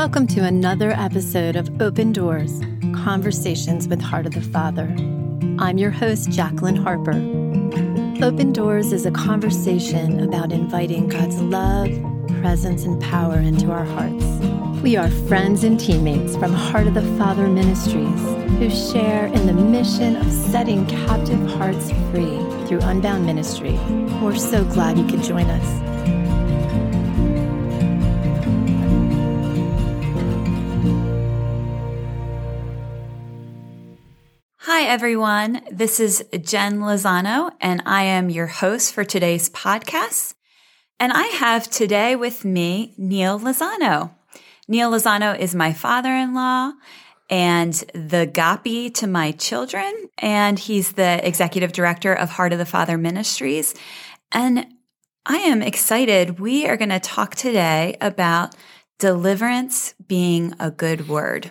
Welcome 0.00 0.26
to 0.28 0.40
another 0.40 0.92
episode 0.92 1.56
of 1.56 1.82
Open 1.82 2.10
Doors 2.10 2.62
Conversations 3.04 3.86
with 3.86 4.00
Heart 4.00 4.24
of 4.24 4.32
the 4.32 4.40
Father. 4.40 4.86
I'm 5.58 5.76
your 5.76 5.90
host, 5.90 6.30
Jacqueline 6.30 6.76
Harper. 6.76 7.12
Open 8.24 8.50
Doors 8.50 8.94
is 8.94 9.04
a 9.04 9.10
conversation 9.10 10.20
about 10.20 10.52
inviting 10.52 11.06
God's 11.06 11.38
love, 11.42 11.90
presence, 12.40 12.84
and 12.84 12.98
power 13.02 13.36
into 13.36 13.70
our 13.72 13.84
hearts. 13.84 14.24
We 14.80 14.96
are 14.96 15.10
friends 15.28 15.64
and 15.64 15.78
teammates 15.78 16.34
from 16.34 16.54
Heart 16.54 16.86
of 16.86 16.94
the 16.94 17.18
Father 17.18 17.46
Ministries 17.46 18.22
who 18.58 18.70
share 18.70 19.26
in 19.26 19.46
the 19.46 19.52
mission 19.52 20.16
of 20.16 20.32
setting 20.32 20.86
captive 20.86 21.46
hearts 21.50 21.90
free 22.10 22.38
through 22.66 22.80
Unbound 22.84 23.26
Ministry. 23.26 23.78
We're 24.22 24.34
so 24.36 24.64
glad 24.64 24.96
you 24.96 25.06
could 25.06 25.22
join 25.22 25.44
us. 25.50 25.89
Hi, 34.80 34.86
everyone. 34.86 35.60
This 35.70 36.00
is 36.00 36.24
Jenn 36.40 36.78
Lozano, 36.78 37.52
and 37.60 37.82
I 37.84 38.04
am 38.04 38.30
your 38.30 38.46
host 38.46 38.94
for 38.94 39.04
today's 39.04 39.50
podcast. 39.50 40.32
And 40.98 41.12
I 41.12 41.24
have 41.24 41.68
today 41.68 42.16
with 42.16 42.46
me 42.46 42.94
Neal 42.96 43.38
Lozano. 43.38 44.14
Neal 44.68 44.90
Lozano 44.90 45.38
is 45.38 45.54
my 45.54 45.74
father 45.74 46.08
in 46.08 46.32
law 46.32 46.72
and 47.28 47.74
the 47.92 48.26
Gapi 48.32 48.88
to 48.94 49.06
my 49.06 49.32
children. 49.32 50.08
And 50.16 50.58
he's 50.58 50.92
the 50.92 51.20
executive 51.28 51.72
director 51.72 52.14
of 52.14 52.30
Heart 52.30 52.54
of 52.54 52.58
the 52.58 52.64
Father 52.64 52.96
Ministries. 52.96 53.74
And 54.32 54.66
I 55.26 55.40
am 55.40 55.60
excited. 55.60 56.40
We 56.40 56.66
are 56.66 56.78
going 56.78 56.88
to 56.88 57.00
talk 57.00 57.34
today 57.34 57.98
about 58.00 58.54
deliverance 58.98 59.94
being 60.08 60.54
a 60.58 60.70
good 60.70 61.06
word. 61.06 61.50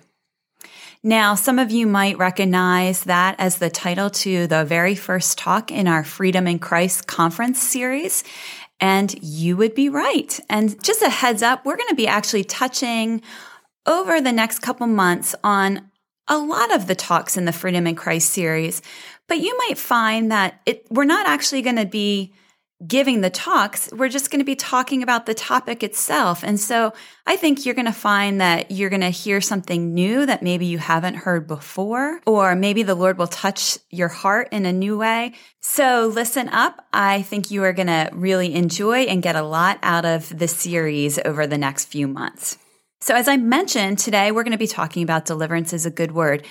Now, 1.03 1.36
some 1.36 1.59
of 1.59 1.72
you 1.72 1.88
might 1.88 2.17
recognize 2.17 3.05
that 3.05 3.36
as 3.39 3.58
the 3.58 3.69
title 3.69 4.09
to 4.09 4.47
the 4.47 4.66
very 4.66 4.95
first 4.95 5.38
talk 5.38 5.72
in 5.72 5.88
our 5.88 6.03
Freedom 6.03 6.45
in 6.45 6.59
Christ 6.59 7.08
conference 7.08 7.61
series. 7.61 8.25
And 8.81 9.16
you 9.23 9.56
would 9.56 9.75
be 9.75 9.88
right. 9.88 10.38
And 10.50 10.81
just 10.83 11.02
a 11.02 11.09
heads 11.09 11.41
up, 11.41 11.66
we're 11.66 11.78
going 11.78 11.89
to 11.89 11.95
be 11.95 12.08
actually 12.08 12.44
touching 12.44 13.22
over 13.86 14.19
the 14.19 14.33
next 14.33 14.59
couple 14.59 14.88
months 14.88 15.36
on 15.41 15.89
a 16.28 16.38
lot 16.38 16.75
of 16.75 16.88
the 16.88 16.95
talks 16.95 17.38
in 17.38 17.45
the 17.45 17.53
Freedom 17.53 17.88
in 17.88 17.95
Christ 17.95 18.31
series. 18.31 18.81
But 19.30 19.39
you 19.39 19.58
might 19.58 19.78
find 19.78 20.31
that 20.34 20.59
it, 20.66 20.86
we're 20.89 21.06
not 21.06 21.28
actually 21.28 21.61
going 21.61 21.78
to 21.78 21.86
be 21.86 22.34
giving 22.85 23.22
the 23.22 23.30
talks, 23.30 23.89
we're 23.91 24.09
just 24.09 24.31
going 24.31 24.39
to 24.39 24.45
be 24.45 24.55
talking 24.55 25.03
about 25.03 25.25
the 25.25 25.33
topic 25.33 25.83
itself. 25.83 26.44
And 26.44 26.59
so 26.59 26.94
I 27.27 27.35
think 27.35 27.66
you're 27.66 27.75
going 27.75 27.85
to 27.85 27.91
find 27.91 28.39
that 28.39 28.72
you're 28.72 28.89
going 28.89 29.02
to 29.02 29.09
hear 29.09 29.41
something 29.41 29.94
new 29.94 30.25
that 30.25 30.41
maybe 30.41 30.66
you 30.66 30.77
haven't 30.77 31.16
heard 31.16 31.45
before, 31.45 32.22
or 32.25 32.55
maybe 32.55 32.83
the 32.83 32.95
Lord 32.95 33.17
will 33.17 33.27
touch 33.27 33.77
your 33.89 34.07
heart 34.07 34.47
in 34.52 34.66
a 34.66 34.72
new 34.72 34.97
way. 34.97 35.33
So 35.59 36.09
listen 36.13 36.47
up. 36.50 36.85
I 36.94 37.22
think 37.23 37.52
you 37.52 37.63
are 37.63 37.73
going 37.73 37.88
to 37.88 38.09
really 38.13 38.53
enjoy 38.55 39.03
and 39.03 39.22
get 39.22 39.35
a 39.35 39.44
lot 39.44 39.80
out 39.83 40.05
of 40.05 40.38
the 40.38 40.47
series 40.47 41.19
over 41.19 41.45
the 41.45 41.57
next 41.57 41.85
few 41.85 42.07
months. 42.07 42.57
So 43.02 43.16
as 43.16 43.27
I 43.27 43.38
mentioned 43.38 44.00
today, 44.00 44.31
we're 44.31 44.44
going 44.44 44.52
to 44.52 44.57
be 44.57 44.67
talking 44.67 45.03
about 45.03 45.25
deliverance 45.25 45.73
is 45.73 45.85
a 45.85 45.91
good 45.91 46.11
word. 46.11 46.45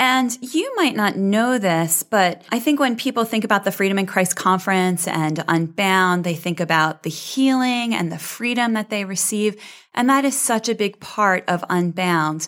And 0.00 0.36
you 0.40 0.72
might 0.76 0.94
not 0.94 1.16
know 1.16 1.58
this, 1.58 2.04
but 2.04 2.42
I 2.52 2.60
think 2.60 2.78
when 2.78 2.94
people 2.94 3.24
think 3.24 3.42
about 3.42 3.64
the 3.64 3.72
Freedom 3.72 3.98
in 3.98 4.06
Christ 4.06 4.36
conference 4.36 5.08
and 5.08 5.42
Unbound, 5.48 6.22
they 6.22 6.36
think 6.36 6.60
about 6.60 7.02
the 7.02 7.10
healing 7.10 7.94
and 7.94 8.12
the 8.12 8.18
freedom 8.18 8.74
that 8.74 8.90
they 8.90 9.04
receive. 9.04 9.60
And 9.94 10.08
that 10.08 10.24
is 10.24 10.38
such 10.38 10.68
a 10.68 10.74
big 10.76 11.00
part 11.00 11.44
of 11.48 11.64
Unbound. 11.68 12.46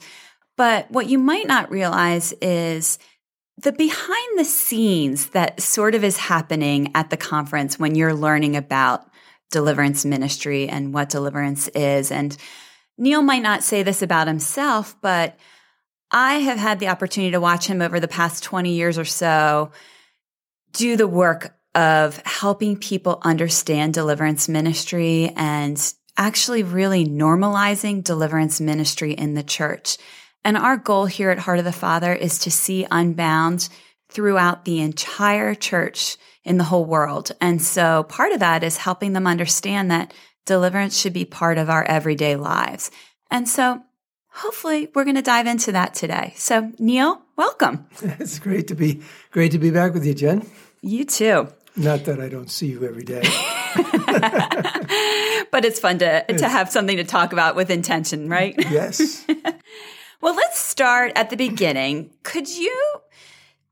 But 0.57 0.91
what 0.93 1.09
you 1.09 1.19
might 1.19 1.49
not 1.49 1.73
realize 1.73 2.33
is 2.41 3.01
the 3.57 3.73
behind 3.73 4.39
the 4.39 4.45
scenes 4.45 5.31
that 5.31 5.61
sort 5.61 5.97
of 5.97 6.05
is 6.05 6.17
happening 6.17 6.93
at 6.95 7.11
the 7.11 7.17
conference 7.17 7.79
when 7.79 7.97
you're 7.97 8.15
learning 8.15 8.57
about 8.57 9.07
deliverance 9.51 10.05
ministry 10.05 10.69
and 10.69 10.95
what 10.95 11.09
deliverance 11.09 11.67
is. 11.69 12.13
And 12.13 12.37
Neal 12.97 13.23
might 13.23 13.43
not 13.43 13.65
say 13.65 13.83
this 13.83 14.03
about 14.03 14.29
himself, 14.29 14.95
but 15.01 15.37
I 16.13 16.35
have 16.35 16.59
had 16.59 16.81
the 16.81 16.89
opportunity 16.89 17.33
to 17.33 17.41
watch 17.41 17.67
him 17.67 17.83
over 17.83 18.01
the 18.01 18.09
past 18.09 18.43
20 18.43 18.73
years 18.73 18.99
or 18.99 19.05
so 19.05 19.71
do 20.73 20.97
the 20.97 21.07
work 21.09 21.57
of 21.75 22.17
helping 22.25 22.77
people 22.77 23.21
understand 23.23 23.95
deliverance 23.95 24.49
ministry 24.49 25.33
and 25.37 25.81
actually 26.17 26.63
really 26.63 27.07
normalizing 27.07 28.03
deliverance 28.03 28.61
ministry 28.61 29.13
in 29.13 29.35
the 29.35 29.43
church. 29.43 29.97
And 30.45 30.57
our 30.57 30.77
goal 30.77 31.07
here 31.07 31.31
at 31.31 31.39
Heart 31.39 31.61
of 31.61 31.65
the 31.65 31.73
Father 31.73 32.13
is 32.13 32.39
to 32.41 32.51
see 32.51 32.87
Unbound 32.91 33.69
throughout 34.11 34.65
the 34.65 34.81
entire 34.81 35.55
church 35.55 36.17
in 36.45 36.59
the 36.59 36.65
whole 36.65 36.85
world. 36.85 37.31
And 37.41 37.63
so 37.63 38.03
part 38.05 38.33
of 38.33 38.41
that 38.41 38.65
is 38.65 38.79
helping 38.79 39.13
them 39.13 39.27
understand 39.27 39.91
that 39.91 40.13
deliverance 40.47 40.99
should 40.99 41.13
be 41.13 41.25
part 41.25 41.59
of 41.59 41.71
our 41.71 41.85
everyday 41.85 42.35
lives. 42.35 42.91
And 43.31 43.49
so 43.49 43.83
hopefully 44.31 44.89
we're 44.95 45.05
going 45.05 45.17
to 45.17 45.23
dive 45.23 45.47
into 45.47 45.73
that 45.73 45.95
today. 45.95 46.33
So, 46.37 46.73
Neal, 46.79 47.23
welcome. 47.37 47.87
It's 48.19 48.39
great 48.39 48.69
to 48.69 48.75
be 48.75 49.03
great 49.31 49.53
to 49.53 49.59
be 49.59 49.71
back 49.71 49.95
with 49.95 50.05
you, 50.05 50.15
Jenn. 50.15 50.47
You 50.83 51.05
too. 51.05 51.49
Not 51.77 52.05
that 52.05 52.21
I 52.21 52.29
don't 52.29 52.51
see 52.51 52.67
you 52.67 52.85
every 52.85 53.05
day. 53.05 53.23
but 55.51 55.65
it's 55.65 55.79
fun 55.79 55.99
to 55.99 56.25
to 56.25 56.49
have 56.49 56.71
something 56.71 56.97
to 56.97 57.05
talk 57.05 57.33
about 57.33 57.55
with 57.57 57.71
intention, 57.71 58.29
right? 58.29 58.55
Yes. 58.71 59.25
well, 60.21 60.35
let's 60.35 60.59
start 60.59 61.13
at 61.17 61.31
the 61.31 61.37
beginning. 61.37 62.11
Could 62.23 62.49
you 62.49 62.77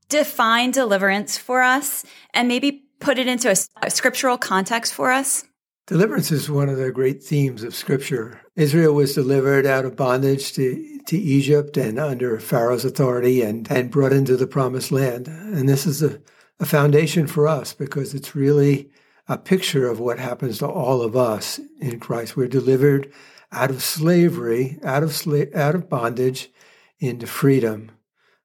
define 0.09 0.71
deliverance 0.71 1.37
for 1.37 1.61
us 1.61 2.05
and 2.33 2.47
maybe 2.47 2.85
put 2.99 3.17
it 3.17 3.27
into 3.27 3.49
a, 3.49 3.55
a 3.85 3.89
scriptural 3.89 4.37
context 4.37 4.93
for 4.93 5.11
us? 5.11 5.45
Deliverance 5.89 6.31
is 6.31 6.51
one 6.51 6.69
of 6.69 6.77
the 6.77 6.91
great 6.91 7.23
themes 7.23 7.63
of 7.63 7.73
Scripture. 7.73 8.39
Israel 8.55 8.93
was 8.93 9.15
delivered 9.15 9.65
out 9.65 9.85
of 9.85 9.95
bondage 9.95 10.53
to, 10.53 10.99
to 11.07 11.17
Egypt 11.17 11.77
and 11.77 11.97
under 11.97 12.39
Pharaoh's 12.39 12.85
authority 12.85 13.41
and, 13.41 13.67
and 13.71 13.89
brought 13.89 14.13
into 14.13 14.37
the 14.37 14.45
promised 14.45 14.91
land. 14.91 15.27
And 15.27 15.67
this 15.67 15.87
is 15.87 16.03
a, 16.03 16.21
a 16.59 16.67
foundation 16.67 17.25
for 17.25 17.47
us 17.47 17.73
because 17.73 18.13
it's 18.13 18.35
really 18.35 18.91
a 19.27 19.35
picture 19.35 19.89
of 19.89 19.99
what 19.99 20.19
happens 20.19 20.59
to 20.59 20.67
all 20.67 21.01
of 21.01 21.15
us 21.15 21.59
in 21.81 21.99
Christ. 21.99 22.37
We're 22.37 22.47
delivered 22.47 23.11
out 23.51 23.71
of 23.71 23.81
slavery, 23.81 24.77
out 24.83 25.01
of 25.01 25.09
sla- 25.09 25.55
out 25.55 25.73
of 25.73 25.89
bondage 25.89 26.51
into 26.99 27.25
freedom. 27.25 27.89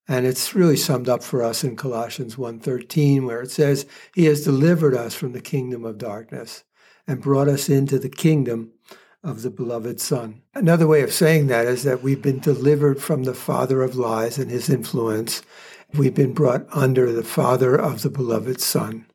And 0.09 0.25
it's 0.25 0.55
really 0.55 0.79
summed 0.79 1.11
up 1.11 1.23
for 1.23 1.43
us 1.43 1.63
in 1.63 1.77
Colossians 1.77 2.39
1:13 2.39 3.27
where 3.27 3.43
it 3.43 3.51
says 3.51 3.85
he 4.15 4.25
has 4.25 4.45
delivered 4.45 4.95
us 4.95 5.13
from 5.13 5.33
the 5.33 5.43
kingdom 5.43 5.85
of 5.85 5.99
darkness 5.99 6.65
and 7.07 7.21
brought 7.21 7.49
us 7.49 7.69
into 7.69 7.99
the 7.99 8.09
kingdom 8.09 8.73
of 9.23 9.43
the 9.43 9.51
beloved 9.51 10.01
Son. 10.01 10.43
Another 10.55 10.87
way 10.87 11.03
of 11.03 11.13
saying 11.13 11.47
that 11.47 11.67
is 11.67 11.83
that 11.83 12.03
we've 12.03 12.23
been 12.23 12.41
delivered 12.41 13.03
from 13.03 13.25
the 13.25 13.35
father 13.35 13.83
of 13.83 13.97
lies 13.97 14.39
and 14.39 14.51
his 14.51 14.69
influence. 14.69 15.43
We've 15.95 16.15
been 16.15 16.35
brought 16.35 16.67
under 16.73 17.11
the 17.11 17.25
father 17.25 17.75
of 17.75 18.03
the 18.03 18.11
beloved 18.11 18.61
Son. 18.61 19.07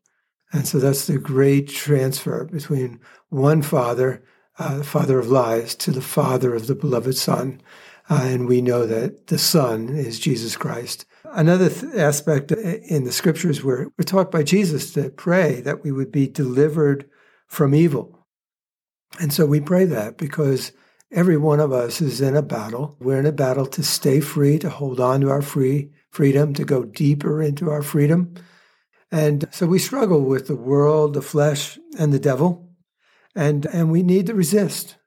And 0.52 0.68
so 0.68 0.80
that's 0.80 1.06
the 1.06 1.20
great 1.20 1.70
transfer 1.70 2.46
between 2.46 3.00
one 3.30 3.62
father, 3.62 4.24
uh, 4.58 4.80
the 4.80 4.84
father 4.84 5.20
of 5.20 5.30
lies, 5.30 5.76
to 5.76 5.92
the 5.92 6.02
father 6.02 6.56
of 6.56 6.66
the 6.66 6.76
beloved 6.76 7.16
Son. 7.16 7.62
Uh, 8.10 8.22
and 8.24 8.48
we 8.48 8.62
know 8.62 8.88
that 8.88 9.28
the 9.28 9.38
Son 9.38 9.90
is 9.90 10.20
Jesus 10.20 10.58
Christ. 10.58 11.06
Another 11.26 11.70
th- 11.70 11.94
aspect 11.94 12.52
in 12.52 13.04
the 13.04 13.12
scriptures 13.12 13.64
where 13.64 13.90
we're 13.98 14.04
taught 14.04 14.32
by 14.32 14.42
Jesus 14.42 14.92
to 14.94 15.12
pray 15.12 15.62
that 15.62 15.84
we 15.84 15.92
would 15.92 16.12
be 16.12 16.28
delivered 16.28 17.08
from 17.50 17.76
evil. 17.76 18.26
And 19.20 19.34
so 19.34 19.46
we 19.46 19.60
pray 19.60 19.86
that 19.86 20.18
because 20.18 20.72
every 21.12 21.38
one 21.38 21.60
of 21.60 21.72
us 21.72 22.00
is 22.00 22.22
in 22.22 22.36
a 22.36 22.42
battle. 22.42 22.96
We're 23.00 23.20
in 23.20 23.26
a 23.26 23.32
battle 23.32 23.66
to 23.66 23.84
stay 23.84 24.20
free, 24.22 24.60
to 24.60 24.70
hold 24.70 25.00
on 25.00 25.22
to 25.22 25.30
our 25.30 25.42
free 25.42 25.92
freedom, 26.12 26.54
to 26.54 26.64
go 26.64 26.86
deeper 26.86 27.42
into 27.42 27.70
our 27.70 27.82
freedom. 27.82 28.36
And 29.12 29.48
so 29.52 29.66
we 29.66 29.80
struggle 29.80 30.22
with 30.22 30.48
the 30.48 30.56
world, 30.56 31.16
the 31.16 31.22
flesh, 31.22 31.80
and 31.98 32.14
the 32.14 32.20
devil. 32.20 32.70
And, 33.36 33.66
and 33.68 33.92
we 33.92 34.04
need 34.04 34.28
to 34.28 34.36
resist. 34.36 34.98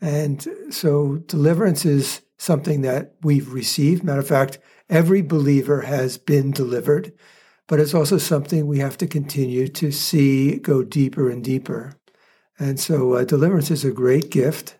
And 0.00 0.46
so 0.70 1.16
deliverance 1.26 1.84
is 1.84 2.22
something 2.38 2.82
that 2.82 3.14
we've 3.22 3.52
received. 3.52 4.04
Matter 4.04 4.20
of 4.20 4.28
fact, 4.28 4.58
every 4.88 5.22
believer 5.22 5.82
has 5.82 6.18
been 6.18 6.50
delivered 6.50 7.12
but 7.68 7.80
it's 7.80 7.94
also 7.94 8.18
something 8.18 8.66
we 8.66 8.78
have 8.78 8.98
to 8.98 9.06
continue 9.06 9.68
to 9.68 9.90
see 9.90 10.56
go 10.58 10.82
deeper 10.82 11.30
and 11.30 11.42
deeper. 11.44 11.94
And 12.58 12.78
so, 12.78 13.14
uh, 13.14 13.24
deliverance 13.24 13.70
is 13.70 13.84
a 13.84 13.90
great 13.90 14.30
gift. 14.30 14.78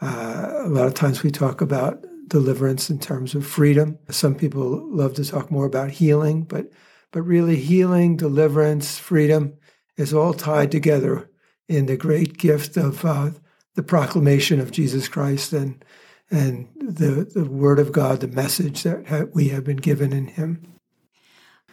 Uh, 0.00 0.50
a 0.64 0.68
lot 0.68 0.86
of 0.86 0.94
times 0.94 1.22
we 1.22 1.30
talk 1.30 1.60
about 1.60 2.04
deliverance 2.28 2.90
in 2.90 2.98
terms 2.98 3.34
of 3.34 3.46
freedom. 3.46 3.98
Some 4.10 4.34
people 4.34 4.86
love 4.94 5.14
to 5.14 5.24
talk 5.24 5.50
more 5.50 5.66
about 5.66 5.90
healing, 5.90 6.42
but 6.42 6.70
but 7.12 7.22
really, 7.22 7.56
healing, 7.56 8.16
deliverance, 8.16 8.98
freedom 8.98 9.54
is 9.96 10.12
all 10.12 10.34
tied 10.34 10.70
together 10.70 11.30
in 11.68 11.86
the 11.86 11.96
great 11.96 12.36
gift 12.36 12.76
of 12.76 13.04
uh, 13.04 13.30
the 13.74 13.82
proclamation 13.82 14.60
of 14.60 14.70
Jesus 14.70 15.08
Christ 15.08 15.52
and 15.52 15.84
and 16.30 16.68
the, 16.76 17.30
the 17.32 17.44
Word 17.44 17.78
of 17.78 17.92
God, 17.92 18.20
the 18.20 18.28
message 18.28 18.82
that 18.82 19.30
we 19.32 19.48
have 19.48 19.62
been 19.62 19.76
given 19.76 20.12
in 20.12 20.26
Him. 20.26 20.75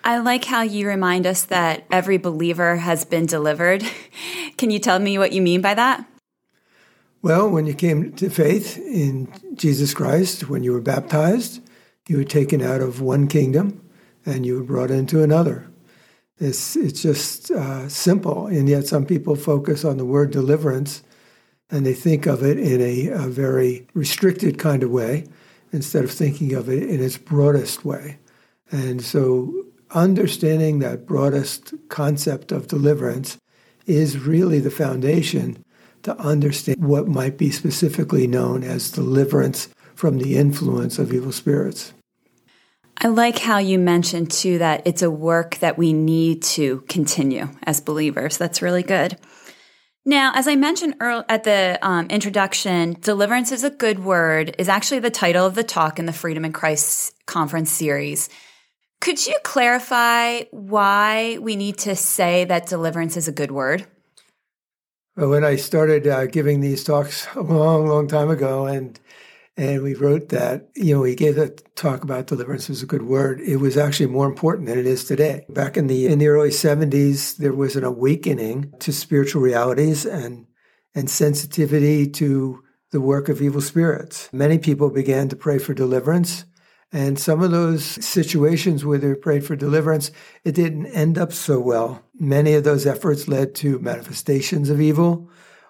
I 0.03 0.17
like 0.17 0.45
how 0.45 0.63
you 0.63 0.88
remind 0.88 1.25
us 1.25 1.44
that 1.45 1.85
every 1.89 2.17
believer 2.17 2.75
has 2.75 3.05
been 3.05 3.25
delivered. 3.25 3.83
Can 4.57 4.69
you 4.69 4.79
tell 4.79 5.00
me 5.00 5.17
what 5.17 5.31
you 5.31 5.41
mean 5.41 5.61
by 5.61 5.73
that? 5.73 6.05
Well, 7.21 7.50
when 7.50 7.65
you 7.65 7.73
came 7.73 8.11
to 8.13 8.29
faith 8.29 8.77
in 8.77 9.31
Jesus 9.55 9.94
Christ, 9.94 10.50
when 10.50 10.61
you 10.61 10.73
were 10.73 10.81
baptized, 10.81 11.61
you 12.09 12.17
were 12.17 12.25
taken 12.25 12.61
out 12.61 12.81
of 12.81 13.00
one 13.00 13.27
kingdom 13.27 13.81
and 14.25 14.45
you 14.45 14.55
were 14.57 14.63
brought 14.63 14.91
into 14.91 15.23
another. 15.23 15.69
It's, 16.38 16.75
it's 16.75 17.01
just 17.01 17.51
uh, 17.51 17.88
simple, 17.88 18.47
and 18.47 18.67
yet 18.67 18.88
some 18.88 19.05
people 19.05 19.38
focus 19.38 19.85
on 19.85 19.95
the 19.97 20.05
word 20.05 20.31
deliverance 20.31 21.01
and 21.69 21.85
they 21.85 21.94
think 21.94 22.25
of 22.25 22.44
it 22.44 22.59
in 22.59 22.81
a, 22.81 23.07
a 23.07 23.27
very 23.29 23.88
restricted 23.94 24.59
kind 24.59 24.83
of 24.83 24.91
way 24.91 25.25
instead 25.71 26.03
of 26.03 26.11
thinking 26.11 26.53
of 26.53 26.67
it 26.67 26.83
in 26.83 27.01
its 27.01 27.17
broadest 27.17 27.85
way. 27.85 28.19
And 28.69 29.01
so 29.01 29.65
understanding 29.94 30.80
that 30.80 31.06
broadest 31.06 31.74
concept 31.90 32.51
of 32.51 32.68
deliverance 32.68 33.38
is 33.86 34.18
really 34.18 34.60
the 34.60 34.72
foundation 34.72 35.63
to 36.04 36.18
understand 36.18 36.84
what 36.84 37.07
might 37.07 37.38
be 37.38 37.51
specifically 37.51 38.28
known 38.28 38.63
as 38.63 38.92
deliverance 38.92 39.69
from 39.95 40.18
the 40.18 40.38
influence 40.38 41.00
of 41.00 41.13
evil 41.13 41.31
spirits. 41.31 41.94
I 42.98 43.07
like 43.07 43.40
how 43.40 43.57
you 43.57 43.80
mentioned 43.80 44.31
too 44.31 44.60
that 44.60 44.84
it's 44.86 45.01
a 45.01 45.12
work 45.12 45.56
that 45.57 45.78
we 45.78 45.94
need 45.94 46.44
to 46.44 46.81
continue 46.88 47.50
as 47.63 47.81
believers. 47.81 48.38
That's 48.38 48.62
really 48.62 48.84
good. 48.84 49.18
Now, 50.06 50.34
as 50.36 50.50
I 50.50 50.56
mentioned 50.57 50.96
earlier 51.00 51.25
at 51.30 51.46
the 51.46 51.80
um, 51.81 52.07
introduction, 52.07 52.98
deliverance 53.00 53.51
is 53.54 53.63
a 53.63 53.69
good 53.69 54.04
word 54.04 54.54
is 54.60 54.68
actually 54.68 55.00
the 55.00 55.10
title 55.10 55.46
of 55.46 55.56
the 55.56 55.63
talk 55.63 55.98
in 55.98 56.06
the 56.06 56.13
Freedom 56.13 56.44
in 56.44 56.51
Christ 56.51 57.13
conference 57.25 57.72
series. 57.72 58.30
Could 59.03 59.27
you 59.27 59.35
clarify 59.44 60.44
why 60.51 61.38
we 61.41 61.57
need 61.57 61.77
to 61.79 61.94
say 61.94 62.45
that 62.45 62.67
deliverance 62.67 63.17
is 63.17 63.27
a 63.27 63.33
good 63.33 63.51
word? 63.51 63.85
Well, 65.17 65.27
when 65.27 65.44
I 65.44 65.57
started 65.57 66.07
uh, 66.07 66.27
giving 66.27 66.61
these 66.61 66.85
talks 66.85 67.27
a 67.35 67.41
long, 67.41 67.85
long 67.85 68.07
time 68.07 68.29
ago, 68.29 68.65
and 68.65 68.97
and 69.57 69.83
we 69.83 69.94
wrote 69.94 70.29
that, 70.29 70.69
you 70.77 70.95
know, 70.95 71.01
we 71.01 71.15
gave 71.15 71.38
a 71.38 71.50
talk 71.75 72.05
about 72.05 72.27
deliverance 72.27 72.69
was 72.69 72.81
a 72.81 72.85
good 72.85 73.01
word. 73.01 73.41
It 73.41 73.57
was 73.57 73.75
actually 73.75 74.05
more 74.05 74.25
important 74.25 74.69
than 74.69 74.79
it 74.79 74.85
is 74.85 75.03
today. 75.03 75.45
Back 75.50 75.75
in 75.75 75.88
the 75.88 76.07
in 76.07 76.19
the 76.19 76.29
early 76.29 76.51
70s, 76.51 77.35
there 77.35 77.51
was 77.51 77.75
an 77.75 77.83
awakening 77.83 78.73
to 78.79 78.94
spiritual 78.94 79.41
realities 79.41 80.05
and 80.05 80.47
and 80.95 81.09
sensitivity 81.09 82.09
to 82.11 82.63
the 82.91 83.01
work 83.01 83.27
of 83.27 83.41
evil 83.41 83.59
spirits. 83.59 84.29
Many 84.31 84.59
people 84.59 84.89
began 84.89 85.27
to 85.27 85.35
pray 85.35 85.57
for 85.57 85.73
deliverance 85.73 86.45
and 86.94 87.18
some 87.18 87.42
of 87.42 87.50
those 87.50 87.84
situations 87.84 88.86
where 88.86 89.00
they 89.00 89.16
prayed 89.16 89.44
for 89.44 89.56
deliverance, 89.56 90.12
it 90.44 90.54
didn't 90.54 90.86
end 90.86 91.18
up 91.18 91.34
so 91.34 91.60
well. 91.60 92.04
Many 92.19 92.54
of 92.54 92.63
those 92.63 92.86
efforts 92.86 93.28
led 93.28 93.56
to 93.56 93.80
manifestations 93.80 94.69
of 94.69 94.80
evil 94.80 95.28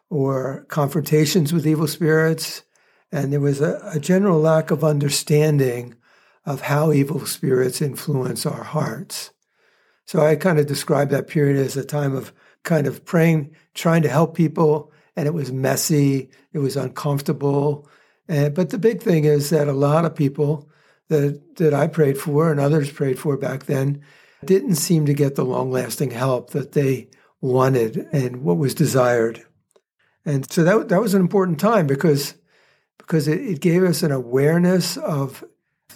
or 0.09 0.65
confrontations 0.67 1.53
with 1.53 1.65
evil 1.65 1.87
spirits. 1.87 2.63
And 3.09 3.31
there 3.31 3.39
was 3.39 3.61
a, 3.61 3.79
a 3.93 4.01
general 4.01 4.37
lack 4.41 4.69
of 4.69 4.83
understanding 4.83 5.95
of 6.45 6.59
how 6.59 6.91
evil 6.91 7.25
spirits 7.25 7.81
influence 7.81 8.45
our 8.45 8.63
hearts. 8.63 9.31
So 10.05 10.25
I 10.25 10.35
kind 10.35 10.59
of 10.59 10.67
describe 10.67 11.09
that 11.11 11.29
period 11.29 11.55
as 11.55 11.77
a 11.77 11.85
time 11.85 12.17
of 12.17 12.33
kind 12.63 12.85
of 12.85 13.05
praying, 13.05 13.55
trying 13.75 14.01
to 14.01 14.09
help 14.09 14.35
people, 14.35 14.91
and 15.15 15.25
it 15.25 15.33
was 15.33 15.53
messy, 15.53 16.29
it 16.51 16.59
was 16.59 16.75
uncomfortable. 16.75 17.87
And, 18.27 18.53
but 18.53 18.71
the 18.71 18.77
big 18.77 19.01
thing 19.01 19.23
is 19.23 19.51
that 19.51 19.69
a 19.69 19.73
lot 19.73 20.03
of 20.03 20.13
people 20.13 20.69
that 21.13 21.55
that 21.57 21.73
I 21.73 21.87
prayed 21.87 22.17
for 22.17 22.51
and 22.51 22.59
others 22.59 22.91
prayed 22.91 23.19
for 23.19 23.37
back 23.37 23.65
then 23.65 24.01
didn't 24.45 24.75
seem 24.75 25.05
to 25.05 25.13
get 25.13 25.35
the 25.35 25.45
long 25.45 25.71
lasting 25.71 26.11
help 26.11 26.49
that 26.49 26.73
they 26.73 27.09
wanted 27.39 28.07
and 28.11 28.43
what 28.43 28.57
was 28.57 28.73
desired. 28.73 29.45
And 30.25 30.49
so 30.51 30.63
that 30.63 30.89
that 30.89 31.01
was 31.01 31.13
an 31.13 31.21
important 31.21 31.59
time 31.59 31.87
because 31.87 32.35
because 32.97 33.27
it, 33.27 33.41
it 33.41 33.61
gave 33.61 33.83
us 33.83 34.03
an 34.03 34.11
awareness 34.11 34.97
of 34.97 35.43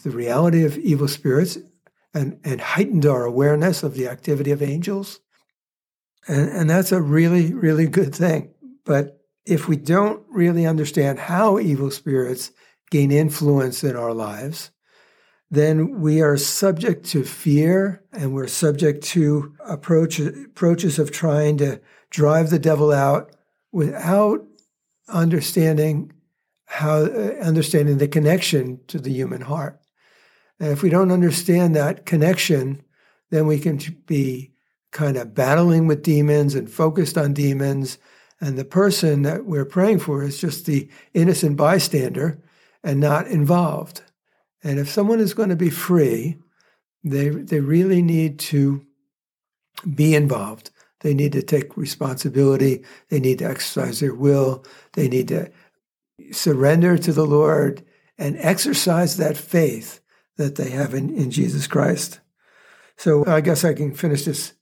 the 0.04 0.10
reality 0.12 0.64
of 0.64 0.78
evil 0.78 1.08
spirits 1.08 1.58
and, 2.14 2.40
and 2.44 2.62
heightened 2.62 3.06
our 3.06 3.24
awareness 3.24 3.84
of 3.84 3.94
the 3.94 4.08
activity 4.08 4.52
of 4.52 4.62
angels. 4.62 5.20
And, 6.28 6.50
and 6.50 6.70
that's 6.70 6.92
a 6.92 7.02
really, 7.02 7.54
really 7.54 7.88
good 7.88 8.14
thing. 8.14 8.54
But 8.86 9.22
if 9.46 9.68
we 9.68 9.78
don't 9.78 10.24
really 10.30 10.66
understand 10.66 11.20
how 11.20 11.60
evil 11.60 11.92
spirits 11.92 12.52
gain 12.92 13.12
influence 13.12 13.84
in 13.84 13.96
our 13.96 14.14
lives, 14.14 14.72
then 15.50 16.02
we 16.02 16.22
are 16.22 16.38
subject 16.38 17.06
to 17.08 17.24
fear 17.24 18.04
and 18.12 18.34
we're 18.34 18.48
subject 18.48 19.04
to 19.04 19.56
approach, 19.66 20.20
approaches 20.20 21.00
of 21.00 21.12
trying 21.12 21.58
to 21.58 21.80
drive 22.10 22.50
the 22.50 22.60
devil 22.60 22.92
out 22.92 23.32
without 23.72 24.46
understanding 25.08 26.12
how 26.66 27.04
understanding 27.42 27.98
the 27.98 28.08
connection 28.10 28.80
to 28.88 29.00
the 29.00 29.12
human 29.12 29.42
heart. 29.42 29.80
And 30.60 30.72
if 30.72 30.82
we 30.82 30.90
don't 30.90 31.12
understand 31.12 31.76
that 31.76 32.06
connection, 32.06 32.84
then 33.30 33.48
we 33.48 33.60
can 33.60 33.80
be 34.06 34.52
kind 34.92 35.16
of 35.18 35.34
battling 35.34 35.88
with 35.88 36.04
demons 36.04 36.56
and 36.56 36.70
focused 36.70 37.18
on 37.18 37.34
demons. 37.34 37.98
And 38.42 38.58
the 38.58 38.66
person 38.66 39.22
that 39.22 39.46
we're 39.46 39.66
praying 39.66 40.00
for 40.00 40.24
is 40.24 40.40
just 40.40 40.66
the 40.66 40.90
innocent 41.14 41.56
bystander 41.56 42.42
and 42.84 43.00
not 43.00 43.28
involved. 43.28 44.02
And 44.64 44.80
if 44.80 44.90
someone 44.90 45.20
is 45.20 45.34
going 45.34 45.50
to 45.50 45.56
be 45.56 45.70
free, 45.70 46.38
they, 47.04 47.30
they 47.30 47.60
really 47.60 48.02
need 48.02 48.40
to 48.40 48.86
be 49.94 50.16
involved. 50.16 50.72
They 51.02 51.14
need 51.14 51.34
to 51.34 51.44
take 51.44 51.78
responsibility. 51.78 52.84
They 53.10 53.20
need 53.20 53.40
to 53.40 53.46
exercise 53.46 54.00
their 54.00 54.16
will. 54.16 54.66
They 54.94 55.08
need 55.08 55.28
to 55.28 55.52
surrender 56.32 56.98
to 56.98 57.14
the 57.14 57.26
Lord 57.26 57.86
and 58.18 58.36
exercise 58.40 59.18
that 59.18 59.38
faith 59.38 60.02
that 60.38 60.56
they 60.56 60.70
have 60.70 60.94
in, 60.94 61.16
in 61.16 61.32
Jesus 61.32 61.68
Christ. 61.68 62.20
So 62.96 63.26
I 63.28 63.42
guess 63.42 63.64
I 63.64 63.74
can 63.74 63.94
finish 63.94 64.26
this 64.26 64.54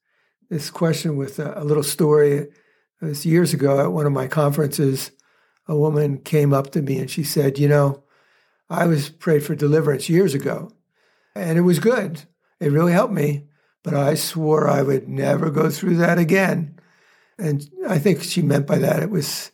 this 0.49 0.69
question 0.69 1.17
with 1.17 1.39
a, 1.39 1.59
a 1.59 1.63
little 1.63 1.83
story. 1.83 2.33
It 2.33 2.51
was 3.01 3.25
years 3.25 3.53
ago 3.53 3.79
at 3.79 3.91
one 3.91 4.05
of 4.05 4.11
my 4.11 4.27
conferences. 4.27 5.11
A 5.67 5.75
woman 5.75 6.19
came 6.19 6.53
up 6.53 6.71
to 6.71 6.81
me 6.81 6.99
and 6.99 7.09
she 7.09 7.23
said, 7.23 7.57
"You 7.57 7.67
know, 7.67 8.03
I 8.69 8.85
was 8.87 9.09
prayed 9.09 9.43
for 9.43 9.55
deliverance 9.55 10.09
years 10.09 10.33
ago, 10.33 10.71
and 11.35 11.57
it 11.57 11.61
was 11.61 11.79
good. 11.79 12.23
It 12.59 12.71
really 12.71 12.93
helped 12.93 13.13
me, 13.13 13.47
but 13.83 13.93
I 13.93 14.15
swore 14.15 14.67
I 14.67 14.81
would 14.81 15.07
never 15.07 15.49
go 15.51 15.69
through 15.69 15.97
that 15.97 16.17
again. 16.17 16.79
And 17.37 17.69
I 17.87 17.99
think 17.99 18.23
she 18.23 18.41
meant 18.41 18.65
by 18.65 18.77
that 18.79 19.03
it 19.03 19.09
was 19.09 19.51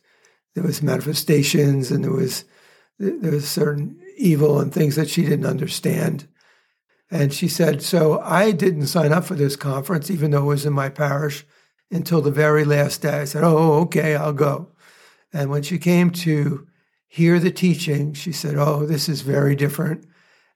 there 0.54 0.64
was 0.64 0.82
manifestations 0.82 1.90
and 1.90 2.04
there 2.04 2.12
was 2.12 2.44
there 2.98 3.32
was 3.32 3.48
certain 3.48 4.00
evil 4.16 4.60
and 4.60 4.72
things 4.72 4.96
that 4.96 5.10
she 5.10 5.22
didn't 5.22 5.46
understand. 5.46 6.28
And 7.10 7.32
she 7.32 7.48
said, 7.48 7.82
so 7.82 8.20
I 8.20 8.52
didn't 8.52 8.86
sign 8.86 9.12
up 9.12 9.24
for 9.24 9.34
this 9.34 9.56
conference, 9.56 10.10
even 10.10 10.30
though 10.30 10.44
it 10.44 10.46
was 10.46 10.66
in 10.66 10.72
my 10.72 10.88
parish, 10.88 11.44
until 11.90 12.22
the 12.22 12.30
very 12.30 12.64
last 12.64 13.02
day. 13.02 13.20
I 13.20 13.24
said, 13.24 13.44
oh, 13.44 13.80
okay, 13.82 14.14
I'll 14.16 14.32
go. 14.32 14.68
And 15.32 15.50
when 15.50 15.62
she 15.62 15.78
came 15.78 16.10
to 16.10 16.66
hear 17.12 17.38
the 17.38 17.50
teaching, 17.50 18.14
she 18.14 18.32
said, 18.32 18.54
Oh, 18.56 18.86
this 18.86 19.06
is 19.06 19.20
very 19.20 19.54
different. 19.54 20.06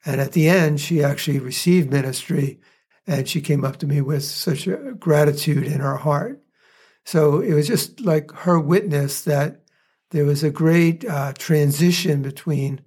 And 0.07 0.23
at 0.23 0.33
the 0.33 0.49
end, 0.49 0.81
she 0.81 1.05
actually 1.05 1.39
received 1.39 1.93
ministry 1.93 2.61
and 3.07 3.29
she 3.29 3.43
came 3.43 3.63
up 3.63 3.77
to 3.77 3.87
me 3.87 4.01
with 4.01 4.25
such 4.25 4.67
gratitude 4.99 5.67
in 5.67 5.81
her 5.81 5.99
heart. 5.99 6.43
So 7.05 7.41
it 7.41 7.53
was 7.53 7.67
just 7.67 8.01
like 8.01 8.33
her 8.33 8.59
witness 8.59 9.21
that 9.25 9.65
there 10.13 10.25
was 10.25 10.43
a 10.43 10.51
great 10.51 11.05
uh, 11.05 11.35
transition 11.35 12.23
between 12.23 12.81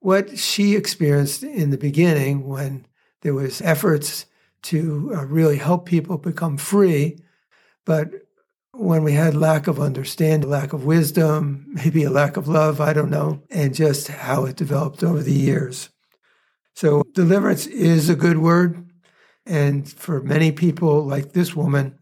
what 0.00 0.38
she 0.38 0.74
experienced 0.74 1.42
in 1.42 1.68
the 1.68 1.76
beginning 1.76 2.48
when 2.48 2.86
there 3.20 3.34
was 3.34 3.60
efforts 3.60 4.24
to 4.62 5.12
uh, 5.14 5.26
really 5.26 5.58
help 5.58 5.84
people 5.84 6.16
become 6.16 6.56
free, 6.56 7.18
but 7.84 8.08
when 8.76 9.04
we 9.04 9.12
had 9.12 9.34
lack 9.34 9.66
of 9.66 9.80
understanding, 9.80 10.48
lack 10.48 10.72
of 10.72 10.84
wisdom, 10.84 11.66
maybe 11.68 12.04
a 12.04 12.10
lack 12.10 12.36
of 12.36 12.48
love, 12.48 12.80
I 12.80 12.92
don't 12.92 13.10
know, 13.10 13.42
and 13.50 13.74
just 13.74 14.08
how 14.08 14.44
it 14.44 14.56
developed 14.56 15.02
over 15.02 15.22
the 15.22 15.32
years. 15.32 15.90
So, 16.74 17.02
deliverance 17.12 17.66
is 17.66 18.08
a 18.08 18.16
good 18.16 18.38
word. 18.38 18.90
And 19.46 19.88
for 19.88 20.20
many 20.22 20.50
people, 20.52 21.04
like 21.04 21.32
this 21.32 21.54
woman, 21.54 21.98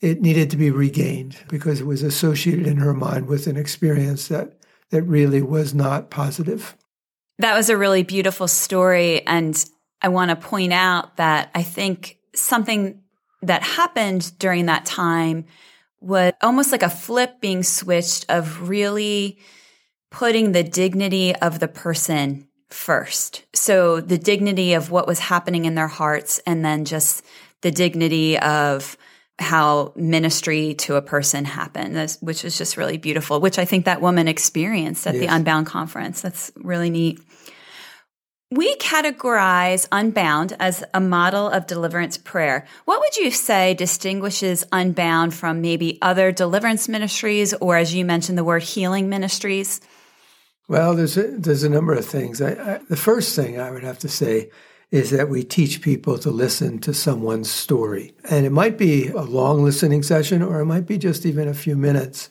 it 0.00 0.20
needed 0.20 0.50
to 0.50 0.56
be 0.56 0.70
regained 0.70 1.36
because 1.48 1.80
it 1.80 1.86
was 1.86 2.02
associated 2.02 2.66
in 2.66 2.78
her 2.78 2.94
mind 2.94 3.26
with 3.26 3.46
an 3.46 3.56
experience 3.56 4.28
that, 4.28 4.58
that 4.90 5.02
really 5.02 5.42
was 5.42 5.74
not 5.74 6.10
positive. 6.10 6.76
That 7.38 7.54
was 7.54 7.68
a 7.68 7.76
really 7.76 8.02
beautiful 8.02 8.48
story. 8.48 9.26
And 9.26 9.62
I 10.02 10.08
want 10.08 10.30
to 10.30 10.36
point 10.36 10.72
out 10.72 11.16
that 11.16 11.50
I 11.54 11.62
think 11.62 12.18
something 12.34 13.00
that 13.42 13.62
happened 13.62 14.32
during 14.38 14.66
that 14.66 14.84
time 14.84 15.44
was 16.04 16.32
almost 16.42 16.70
like 16.72 16.82
a 16.82 16.90
flip 16.90 17.40
being 17.40 17.62
switched 17.62 18.26
of 18.28 18.68
really 18.68 19.38
putting 20.10 20.52
the 20.52 20.62
dignity 20.62 21.34
of 21.34 21.58
the 21.58 21.68
person 21.68 22.46
first. 22.70 23.44
So 23.54 24.00
the 24.00 24.18
dignity 24.18 24.74
of 24.74 24.90
what 24.90 25.06
was 25.06 25.18
happening 25.18 25.64
in 25.64 25.74
their 25.74 25.88
hearts 25.88 26.40
and 26.46 26.64
then 26.64 26.84
just 26.84 27.24
the 27.62 27.70
dignity 27.70 28.38
of 28.38 28.96
how 29.38 29.92
ministry 29.96 30.74
to 30.74 30.94
a 30.94 31.02
person 31.02 31.44
happened, 31.44 32.16
which 32.20 32.44
is 32.44 32.56
just 32.56 32.76
really 32.76 32.98
beautiful, 32.98 33.40
which 33.40 33.58
I 33.58 33.64
think 33.64 33.86
that 33.86 34.00
woman 34.00 34.28
experienced 34.28 35.06
at 35.06 35.14
yes. 35.14 35.22
the 35.22 35.34
Unbound 35.34 35.66
conference. 35.66 36.20
That's 36.20 36.52
really 36.56 36.90
neat. 36.90 37.20
We 38.54 38.76
categorize 38.76 39.88
Unbound 39.90 40.56
as 40.60 40.84
a 40.94 41.00
model 41.00 41.48
of 41.48 41.66
deliverance 41.66 42.16
prayer. 42.16 42.64
What 42.84 43.00
would 43.00 43.16
you 43.16 43.32
say 43.32 43.74
distinguishes 43.74 44.64
Unbound 44.70 45.34
from 45.34 45.60
maybe 45.60 45.98
other 46.00 46.30
deliverance 46.30 46.88
ministries 46.88 47.52
or, 47.54 47.76
as 47.76 47.92
you 47.92 48.04
mentioned, 48.04 48.38
the 48.38 48.44
word 48.44 48.62
healing 48.62 49.08
ministries? 49.08 49.80
Well, 50.68 50.94
there's 50.94 51.16
a, 51.16 51.32
there's 51.32 51.64
a 51.64 51.68
number 51.68 51.94
of 51.94 52.06
things. 52.06 52.40
I, 52.40 52.50
I, 52.50 52.80
the 52.88 52.96
first 52.96 53.34
thing 53.34 53.58
I 53.58 53.72
would 53.72 53.82
have 53.82 53.98
to 53.98 54.08
say 54.08 54.50
is 54.92 55.10
that 55.10 55.28
we 55.28 55.42
teach 55.42 55.82
people 55.82 56.16
to 56.18 56.30
listen 56.30 56.78
to 56.78 56.94
someone's 56.94 57.50
story. 57.50 58.14
And 58.30 58.46
it 58.46 58.52
might 58.52 58.78
be 58.78 59.08
a 59.08 59.22
long 59.22 59.64
listening 59.64 60.04
session 60.04 60.42
or 60.42 60.60
it 60.60 60.66
might 60.66 60.86
be 60.86 60.96
just 60.96 61.26
even 61.26 61.48
a 61.48 61.54
few 61.54 61.76
minutes 61.76 62.30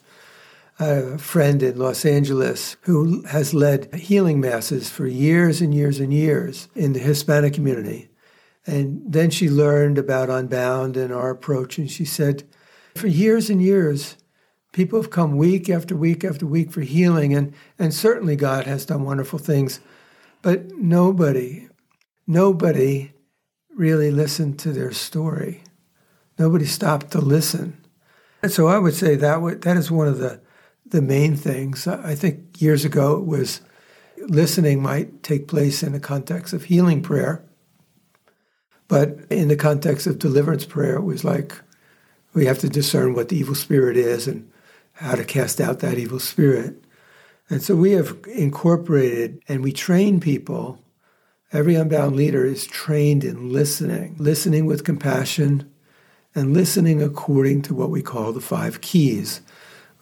a 0.78 1.18
friend 1.18 1.62
in 1.62 1.78
Los 1.78 2.04
Angeles 2.04 2.76
who 2.82 3.22
has 3.26 3.54
led 3.54 3.94
healing 3.94 4.40
masses 4.40 4.90
for 4.90 5.06
years 5.06 5.60
and 5.60 5.74
years 5.74 6.00
and 6.00 6.12
years 6.12 6.68
in 6.74 6.92
the 6.92 6.98
Hispanic 6.98 7.54
community. 7.54 8.08
And 8.66 9.02
then 9.06 9.30
she 9.30 9.48
learned 9.48 9.98
about 9.98 10.30
Unbound 10.30 10.96
and 10.96 11.12
our 11.12 11.30
approach, 11.30 11.78
and 11.78 11.90
she 11.90 12.04
said, 12.04 12.44
for 12.94 13.08
years 13.08 13.50
and 13.50 13.60
years, 13.60 14.16
people 14.72 15.00
have 15.00 15.10
come 15.10 15.36
week 15.36 15.68
after 15.68 15.96
week 15.96 16.24
after 16.24 16.46
week 16.46 16.70
for 16.70 16.80
healing, 16.80 17.34
and, 17.34 17.52
and 17.78 17.92
certainly 17.92 18.36
God 18.36 18.64
has 18.66 18.86
done 18.86 19.04
wonderful 19.04 19.38
things, 19.38 19.80
but 20.42 20.72
nobody, 20.72 21.68
nobody 22.26 23.12
really 23.74 24.10
listened 24.10 24.58
to 24.60 24.72
their 24.72 24.92
story. 24.92 25.62
Nobody 26.38 26.64
stopped 26.64 27.10
to 27.12 27.20
listen. 27.20 27.76
And 28.42 28.50
so 28.52 28.66
I 28.66 28.78
would 28.78 28.94
say 28.94 29.14
that 29.16 29.62
that 29.62 29.76
is 29.76 29.90
one 29.90 30.08
of 30.08 30.18
the 30.18 30.40
the 30.86 31.02
main 31.02 31.36
things. 31.36 31.86
I 31.86 32.14
think 32.14 32.60
years 32.60 32.84
ago 32.84 33.16
it 33.18 33.26
was 33.26 33.60
listening 34.18 34.82
might 34.82 35.22
take 35.22 35.48
place 35.48 35.82
in 35.82 35.92
the 35.92 36.00
context 36.00 36.52
of 36.52 36.64
healing 36.64 37.02
prayer, 37.02 37.44
but 38.88 39.18
in 39.30 39.48
the 39.48 39.56
context 39.56 40.06
of 40.06 40.18
deliverance 40.18 40.64
prayer, 40.64 40.96
it 40.96 41.04
was 41.04 41.24
like 41.24 41.54
we 42.32 42.46
have 42.46 42.58
to 42.60 42.68
discern 42.68 43.14
what 43.14 43.28
the 43.28 43.36
evil 43.36 43.54
spirit 43.54 43.96
is 43.96 44.26
and 44.26 44.50
how 44.92 45.14
to 45.14 45.24
cast 45.24 45.60
out 45.60 45.80
that 45.80 45.98
evil 45.98 46.20
spirit. 46.20 46.84
And 47.50 47.62
so 47.62 47.76
we 47.76 47.92
have 47.92 48.16
incorporated 48.26 49.42
and 49.48 49.62
we 49.62 49.72
train 49.72 50.20
people. 50.20 50.80
Every 51.52 51.74
unbound 51.74 52.16
leader 52.16 52.44
is 52.44 52.66
trained 52.66 53.22
in 53.22 53.52
listening, 53.52 54.16
listening 54.18 54.66
with 54.66 54.84
compassion, 54.84 55.70
and 56.34 56.52
listening 56.52 57.02
according 57.02 57.62
to 57.62 57.74
what 57.74 57.90
we 57.90 58.02
call 58.02 58.32
the 58.32 58.40
five 58.40 58.80
keys 58.80 59.40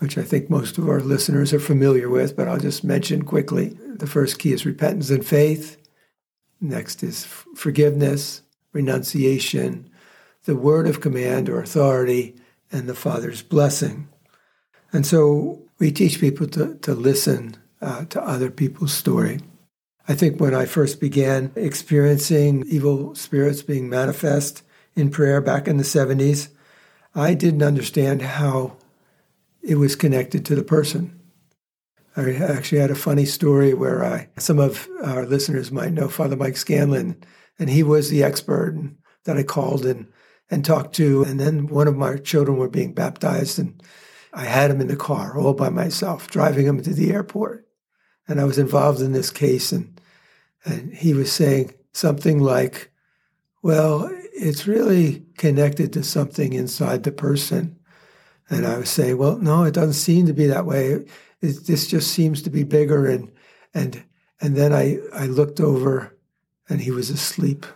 which 0.03 0.19
I 0.19 0.23
think 0.23 0.51
most 0.51 0.79
of 0.79 0.89
our 0.89 0.99
listeners 1.01 1.53
are 1.53 1.61
familiar 1.61 2.09
with, 2.09 2.35
but 2.35 2.49
I'll 2.49 2.59
just 2.59 2.83
mention 2.83 3.23
quickly. 3.23 3.69
The 3.87 4.09
first 4.09 4.41
key 4.41 4.53
is 4.53 4.67
repentance 4.67 5.11
and 5.11 5.25
faith. 5.25 5.77
Next 6.61 7.05
is 7.05 7.25
forgiveness, 7.55 8.43
renunciation, 8.73 9.89
the 10.45 10.57
word 10.57 10.89
of 10.89 11.01
command 11.01 11.49
or 11.49 11.61
authority, 11.61 12.35
and 12.73 12.89
the 12.89 12.97
Father's 12.97 13.43
blessing. 13.43 14.09
And 14.93 15.07
so 15.07 15.63
we 15.79 15.93
teach 15.93 16.21
people 16.21 16.49
to, 16.49 16.75
to 16.79 16.95
listen 16.95 17.57
uh, 17.81 18.07
to 18.07 18.21
other 18.21 18.51
people's 18.51 18.93
story. 18.93 19.39
I 20.09 20.15
think 20.15 20.41
when 20.41 20.53
I 20.53 20.67
first 20.67 20.99
began 20.99 21.53
experiencing 21.55 22.65
evil 22.67 23.15
spirits 23.15 23.63
being 23.63 23.89
manifest 23.89 24.65
in 24.97 25.13
prayer 25.13 25.41
back 25.41 25.69
in 25.69 25.77
the 25.77 25.85
70s, 25.85 26.49
I 27.15 27.35
didn't 27.35 27.63
understand 27.63 28.23
how 28.23 28.79
it 29.63 29.77
was 29.77 29.97
connected 29.97 30.45
to 30.47 30.55
the 30.55 30.65
person. 30.65 31.19
I 32.17 32.35
actually 32.35 32.79
had 32.79 32.91
a 32.91 32.97
funny 32.97 33.25
story 33.25 33.73
where 33.73 34.05
I, 34.05 34.29
some 34.39 34.59
of 34.59 34.89
our 35.03 35.25
listeners 35.25 35.73
might 35.73 35.93
know 35.93 36.09
Father 36.09 36.37
Mike 36.37 36.57
Scanlan, 36.57 37.23
and 37.59 37.71
he 37.71 37.83
was 37.83 38.11
the 38.11 38.23
expert 38.23 38.77
that 39.25 39.39
I 39.39 39.45
called 39.45 39.87
and, 39.87 40.07
and 40.51 40.65
talked 40.65 40.95
to. 40.97 41.23
And 41.23 41.41
then 41.41 41.69
one 41.69 41.89
of 41.89 41.97
my 41.97 42.17
children 42.17 42.59
were 42.59 42.69
being 42.69 42.93
baptized, 42.93 43.59
and 43.59 43.83
I 44.35 44.45
had 44.45 44.71
him 44.71 44.81
in 44.81 44.89
the 44.89 44.97
car 44.97 45.39
all 45.39 45.55
by 45.55 45.71
myself, 45.71 46.29
driving 46.29 46.67
him 46.67 46.83
to 46.83 46.93
the 46.93 47.13
airport. 47.13 47.67
And 48.29 48.41
I 48.41 48.45
was 48.45 48.59
involved 48.59 49.01
in 49.01 49.13
this 49.13 49.31
case, 49.31 49.73
and, 49.73 49.99
and 50.65 50.93
he 50.93 51.15
was 51.15 51.33
saying 51.33 51.73
something 51.93 52.41
like, 52.41 52.93
Well, 53.63 54.11
it's 54.35 54.67
really 54.67 55.25
connected 55.39 55.95
to 55.95 56.03
something 56.03 56.53
inside 56.53 57.05
the 57.05 57.13
person 57.13 57.79
and 58.53 58.67
I 58.67 58.79
was 58.79 58.91
saying, 58.91 59.19
well, 59.19 59.39
no, 59.39 59.65
it 59.65 59.75
doesn't 59.75 59.95
seem 59.95 60.27
to 60.27 60.33
be 60.33 60.47
that 60.47 60.67
way. 60.67 60.93
It, 60.93 61.09
this 61.41 61.87
just 61.87 62.13
seems 62.13 62.43
to 62.43 62.51
be 62.51 62.65
bigger. 62.65 63.07
And 63.07 63.31
and 63.75 64.05
and 64.41 64.57
then 64.57 64.73
I 64.73 64.99
I 65.13 65.27
looked 65.27 65.61
over, 65.61 66.17
and 66.69 66.81
he 66.81 66.91
was 66.91 67.11
asleep. 67.11 67.67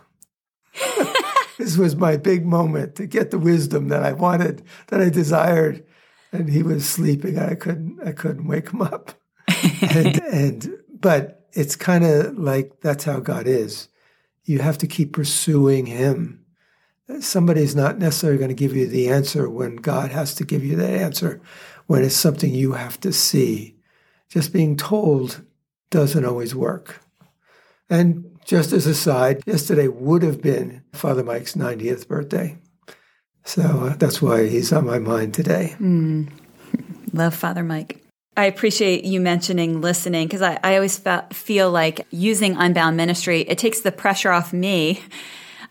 this 1.57 1.77
was 1.77 1.95
my 1.95 2.17
big 2.17 2.45
moment 2.45 2.95
to 2.95 3.07
get 3.07 3.31
the 3.31 3.39
wisdom 3.39 3.89
that 3.89 4.03
I 4.03 4.13
wanted, 4.13 4.63
that 4.87 5.01
I 5.01 5.09
desired, 5.09 5.85
and 6.31 6.49
he 6.49 6.63
was 6.63 6.87
sleeping. 6.87 7.37
I 7.37 7.55
couldn't 7.55 7.99
I 8.05 8.11
couldn't 8.11 8.47
wake 8.47 8.69
him 8.69 8.81
up. 8.81 9.13
and, 9.81 10.21
and 10.23 10.77
but 10.89 11.47
it's 11.53 11.75
kind 11.75 12.03
of 12.03 12.37
like 12.37 12.81
that's 12.81 13.03
how 13.03 13.19
God 13.19 13.47
is. 13.47 13.89
You 14.45 14.59
have 14.59 14.77
to 14.79 14.87
keep 14.87 15.13
pursuing 15.13 15.87
Him 15.87 16.45
somebody's 17.19 17.75
not 17.75 17.97
necessarily 17.97 18.37
going 18.37 18.49
to 18.49 18.55
give 18.55 18.75
you 18.75 18.87
the 18.87 19.09
answer 19.09 19.49
when 19.49 19.77
God 19.77 20.11
has 20.11 20.35
to 20.35 20.45
give 20.45 20.63
you 20.63 20.75
that 20.75 20.89
answer, 20.89 21.41
when 21.87 22.03
it's 22.03 22.15
something 22.15 22.53
you 22.53 22.73
have 22.73 22.99
to 23.01 23.13
see. 23.13 23.75
Just 24.29 24.53
being 24.53 24.75
told 24.75 25.43
doesn't 25.89 26.25
always 26.25 26.53
work. 26.53 27.01
And 27.89 28.37
just 28.45 28.73
as 28.73 28.85
a 28.85 28.93
side, 28.93 29.43
yesterday 29.45 29.87
would 29.87 30.23
have 30.23 30.41
been 30.41 30.83
Father 30.93 31.23
Mike's 31.23 31.53
90th 31.53 32.07
birthday. 32.07 32.57
So 33.45 33.61
uh, 33.61 33.95
that's 33.95 34.21
why 34.21 34.47
he's 34.47 34.73
on 34.73 34.85
my 34.85 34.99
mind 34.99 35.33
today. 35.33 35.75
Mm. 35.79 36.29
Love 37.13 37.33
Father 37.33 37.63
Mike. 37.63 38.03
I 38.35 38.45
appreciate 38.45 39.03
you 39.05 39.19
mentioning 39.19 39.81
listening 39.81 40.27
because 40.27 40.41
I, 40.41 40.59
I 40.63 40.75
always 40.75 41.01
feel 41.31 41.71
like 41.71 42.05
using 42.11 42.55
Unbound 42.57 42.95
Ministry, 42.95 43.41
it 43.41 43.57
takes 43.57 43.81
the 43.81 43.91
pressure 43.91 44.31
off 44.31 44.53
me 44.53 45.01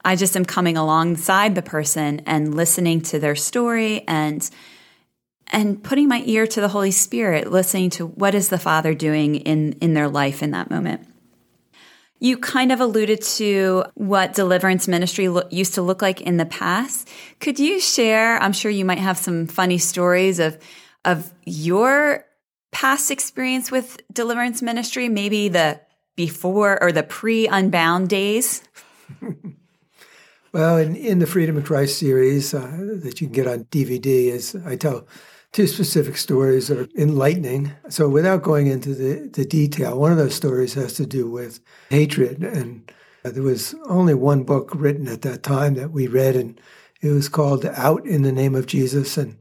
I 0.06 0.14
just 0.14 0.36
am 0.36 0.44
coming 0.44 0.76
alongside 0.76 1.56
the 1.56 1.62
person 1.62 2.22
and 2.26 2.54
listening 2.54 3.00
to 3.02 3.18
their 3.18 3.34
story 3.34 4.04
and 4.06 4.48
and 5.48 5.82
putting 5.82 6.06
my 6.06 6.22
ear 6.26 6.46
to 6.46 6.60
the 6.60 6.68
Holy 6.68 6.92
Spirit, 6.92 7.50
listening 7.50 7.90
to 7.90 8.06
what 8.06 8.34
is 8.34 8.48
the 8.48 8.58
Father 8.58 8.94
doing 8.94 9.34
in 9.34 9.72
in 9.80 9.94
their 9.94 10.08
life 10.08 10.44
in 10.44 10.52
that 10.52 10.70
moment. 10.70 11.08
You 12.20 12.38
kind 12.38 12.70
of 12.70 12.80
alluded 12.80 13.20
to 13.22 13.84
what 13.94 14.32
deliverance 14.32 14.86
ministry 14.86 15.28
lo- 15.28 15.48
used 15.50 15.74
to 15.74 15.82
look 15.82 16.02
like 16.02 16.20
in 16.20 16.36
the 16.36 16.46
past. 16.46 17.10
Could 17.40 17.58
you 17.58 17.80
share? 17.80 18.40
I'm 18.40 18.52
sure 18.52 18.70
you 18.70 18.84
might 18.84 18.98
have 18.98 19.18
some 19.18 19.48
funny 19.48 19.78
stories 19.78 20.38
of 20.38 20.56
of 21.04 21.32
your 21.44 22.24
past 22.70 23.10
experience 23.10 23.72
with 23.72 24.00
deliverance 24.12 24.62
ministry, 24.62 25.08
maybe 25.08 25.48
the 25.48 25.80
before 26.14 26.80
or 26.80 26.92
the 26.92 27.02
pre 27.02 27.48
Unbound 27.48 28.08
days. 28.08 28.62
Well, 30.56 30.78
in, 30.78 30.96
in 30.96 31.18
the 31.18 31.26
Freedom 31.26 31.58
in 31.58 31.64
Christ 31.64 31.98
series 31.98 32.54
uh, 32.54 32.78
that 33.02 33.20
you 33.20 33.26
can 33.26 33.34
get 33.34 33.46
on 33.46 33.64
DVD, 33.64 34.28
is 34.28 34.56
I 34.64 34.74
tell 34.76 35.06
two 35.52 35.66
specific 35.66 36.16
stories 36.16 36.68
that 36.68 36.78
are 36.78 36.88
enlightening. 36.96 37.72
So, 37.90 38.08
without 38.08 38.42
going 38.42 38.66
into 38.66 38.94
the, 38.94 39.28
the 39.28 39.44
detail, 39.44 40.00
one 40.00 40.12
of 40.12 40.16
those 40.16 40.34
stories 40.34 40.72
has 40.72 40.94
to 40.94 41.04
do 41.04 41.30
with 41.30 41.60
hatred. 41.90 42.42
And 42.42 42.90
uh, 43.22 43.32
there 43.32 43.42
was 43.42 43.74
only 43.84 44.14
one 44.14 44.44
book 44.44 44.70
written 44.74 45.08
at 45.08 45.20
that 45.20 45.42
time 45.42 45.74
that 45.74 45.90
we 45.90 46.06
read, 46.06 46.36
and 46.36 46.58
it 47.02 47.10
was 47.10 47.28
called 47.28 47.66
Out 47.66 48.06
in 48.06 48.22
the 48.22 48.32
Name 48.32 48.54
of 48.54 48.64
Jesus. 48.64 49.18
And 49.18 49.36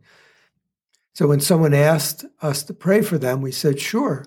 so, 1.13 1.27
when 1.27 1.39
someone 1.39 1.73
asked 1.73 2.25
us 2.41 2.61
to 2.63 2.73
pray 2.73 3.01
for 3.01 3.17
them, 3.17 3.41
we 3.41 3.53
said, 3.53 3.79
sure. 3.79 4.25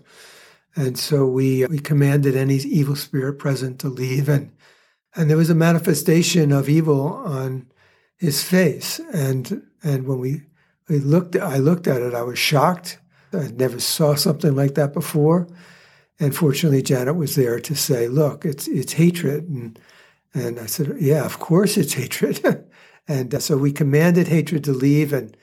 And 0.74 0.98
so 0.98 1.26
we, 1.26 1.66
we 1.66 1.80
commanded 1.80 2.34
any 2.34 2.54
evil 2.54 2.96
spirit 2.96 3.34
present 3.34 3.78
to 3.80 3.88
leave. 3.88 4.28
And 4.28 4.52
and 5.16 5.28
there 5.28 5.36
was 5.36 5.50
a 5.50 5.54
manifestation 5.54 6.52
of 6.52 6.68
evil 6.68 7.00
on 7.02 7.66
his 8.16 8.42
face. 8.42 9.00
And 9.12 9.62
and 9.82 10.06
when 10.06 10.18
we 10.18 10.42
we 10.88 10.98
looked, 10.98 11.36
I 11.36 11.58
looked 11.58 11.86
at 11.86 12.02
it. 12.02 12.14
I 12.14 12.22
was 12.22 12.38
shocked. 12.38 12.98
I 13.32 13.48
never 13.48 13.80
saw 13.80 14.14
something 14.14 14.54
like 14.54 14.74
that 14.74 14.92
before. 14.92 15.48
And 16.20 16.34
fortunately, 16.34 16.82
Janet 16.82 17.16
was 17.16 17.34
there 17.34 17.60
to 17.60 17.74
say, 17.74 18.08
"Look, 18.08 18.44
it's 18.44 18.66
it's 18.68 18.94
hatred." 18.94 19.48
And 19.48 19.78
and 20.34 20.58
I 20.58 20.66
said, 20.66 20.96
"Yeah, 21.00 21.24
of 21.24 21.38
course 21.38 21.76
it's 21.76 21.94
hatred." 21.94 22.40
and 23.08 23.34
uh, 23.34 23.38
so 23.38 23.56
we 23.56 23.72
commanded 23.72 24.28
hatred 24.28 24.64
to 24.64 24.72
leave, 24.72 25.12
and 25.12 25.36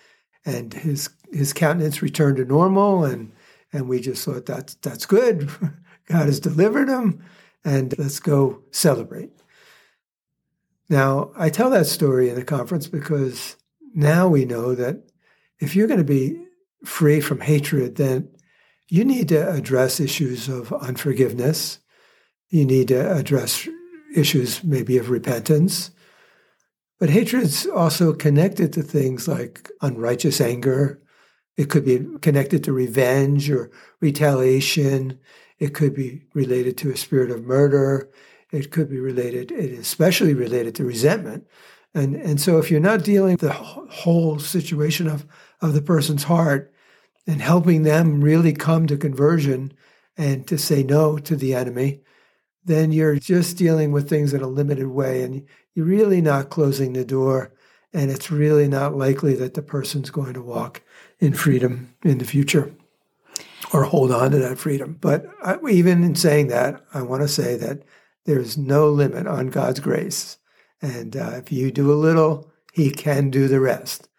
and 0.46 0.74
his 0.74 1.10
his 1.32 1.54
countenance 1.54 2.02
returned 2.02 2.38
to 2.38 2.46
normal, 2.46 3.04
and 3.06 3.32
And 3.74 3.90
we 3.90 4.00
just 4.00 4.24
thought 4.26 4.46
that's 4.46 4.76
that's 4.76 5.06
good. 5.06 5.50
God 6.08 6.28
has 6.28 6.40
delivered 6.40 6.88
him, 6.90 7.24
and 7.64 7.98
let's 7.98 8.20
go 8.20 8.62
celebrate. 8.72 9.32
Now, 10.90 11.32
I 11.36 11.50
tell 11.50 11.70
that 11.72 11.88
story 11.88 12.30
in 12.30 12.36
the 12.36 12.44
conference 12.44 12.88
because 12.88 13.56
now 13.94 14.28
we 14.28 14.46
know 14.46 14.76
that 14.76 15.10
if 15.60 15.76
you're 15.76 15.88
going 15.88 16.00
to 16.00 16.04
be 16.04 16.40
free 16.84 17.22
from 17.22 17.42
hatred, 17.42 17.96
then 17.96 18.30
you 18.88 19.04
need 19.04 19.30
to 19.30 19.52
address 19.52 20.00
issues 20.00 20.48
of 20.48 20.72
unforgiveness. 20.74 21.80
You 22.50 22.66
need 22.66 22.90
to 22.90 23.16
address 23.16 23.68
issues 24.16 24.64
maybe 24.64 24.98
of 24.98 25.10
repentance. 25.10 25.92
But 27.00 27.10
hatred 27.10 27.44
is 27.44 27.66
also 27.66 28.14
connected 28.14 28.72
to 28.74 28.84
things 28.84 29.28
like 29.28 29.70
unrighteous 29.82 30.40
anger. 30.40 31.02
It 31.58 31.70
could 31.70 31.84
be 31.84 32.06
connected 32.22 32.64
to 32.64 32.74
revenge 32.74 33.50
or 33.50 33.72
retaliation. 34.02 35.20
It 35.58 35.74
could 35.74 35.94
be 35.94 36.24
related 36.34 36.78
to 36.80 36.92
a 36.92 36.98
spirit 36.98 37.32
of 37.32 37.44
murder. 37.44 38.10
It 38.56 38.72
could 38.72 38.90
be 38.90 39.00
related, 39.00 39.52
it 39.52 39.72
is 39.72 39.80
especially 39.80 40.34
related 40.34 40.76
to 40.76 40.86
resentment. 40.86 41.48
And, 41.94 42.16
and 42.16 42.42
so 42.42 42.58
if 42.58 42.70
you're 42.70 42.80
not 42.80 43.04
dealing 43.04 43.34
with 43.34 43.42
the 43.42 43.54
whole 43.54 44.40
situation 44.40 45.08
of, 45.08 45.26
of 45.62 45.74
the 45.74 45.82
person's 45.82 46.24
heart 46.24 46.74
and 47.26 47.42
helping 47.42 47.84
them 47.84 48.22
really 48.22 48.54
come 48.54 48.86
to 48.88 48.98
conversion 48.98 49.74
and 50.18 50.46
to 50.48 50.58
say 50.58 50.84
no 50.84 51.18
to 51.18 51.36
the 51.36 51.54
enemy, 51.54 52.02
then 52.66 52.92
you're 52.92 53.16
just 53.16 53.58
dealing 53.58 53.92
with 53.92 54.10
things 54.10 54.34
in 54.34 54.42
a 54.42 54.48
limited 54.48 54.88
way 54.88 55.24
and 55.24 55.46
you're 55.74 55.86
really 55.86 56.22
not 56.22 56.50
closing 56.50 56.94
the 56.94 57.06
door. 57.06 57.54
And 57.94 58.12
it's 58.12 58.30
really 58.30 58.68
not 58.68 58.96
likely 58.96 59.36
that 59.36 59.54
the 59.54 59.62
person's 59.62 60.10
going 60.10 60.34
to 60.34 60.42
walk 60.42 60.82
in 61.20 61.34
freedom 61.34 61.94
in 62.04 62.18
the 62.18 62.26
future 62.26 62.74
or 63.72 63.84
hold 63.84 64.12
on 64.12 64.32
to 64.32 64.40
that 64.40 64.58
freedom. 64.58 64.98
But 65.00 65.28
I, 65.44 65.58
even 65.70 66.04
in 66.04 66.16
saying 66.16 66.48
that, 66.48 66.84
I 66.94 67.02
want 67.02 67.22
to 67.22 67.28
say 67.28 67.56
that 67.58 67.84
there's 68.26 68.58
no 68.58 68.90
limit 68.90 69.28
on 69.28 69.48
God's 69.48 69.80
grace. 69.80 70.38
And 70.82 71.16
uh, 71.16 71.32
if 71.36 71.52
you 71.52 71.72
do 71.72 71.92
a 71.92 71.96
little, 71.96 72.52
He 72.74 72.92
can 72.92 73.30
do 73.30 73.48
the 73.48 73.60
rest. 73.60 74.10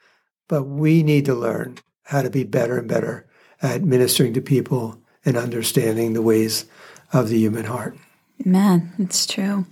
But 0.49 0.65
we 0.65 1.03
need 1.03 1.25
to 1.27 1.35
learn 1.35 1.79
how 2.05 2.23
to 2.23 2.31
be 2.31 2.45
better 2.45 2.79
and 2.79 2.89
better 2.89 3.29
at 3.61 3.83
ministering 3.83 4.33
to 4.35 4.41
people 4.41 5.03
and 5.25 5.37
understanding 5.37 6.13
the 6.13 6.23
ways 6.23 6.67
of 7.13 7.29
the 7.29 7.39
human 7.39 7.65
heart. 7.65 7.97
Man, 8.45 8.93
it's 8.99 9.27
true. 9.27 9.67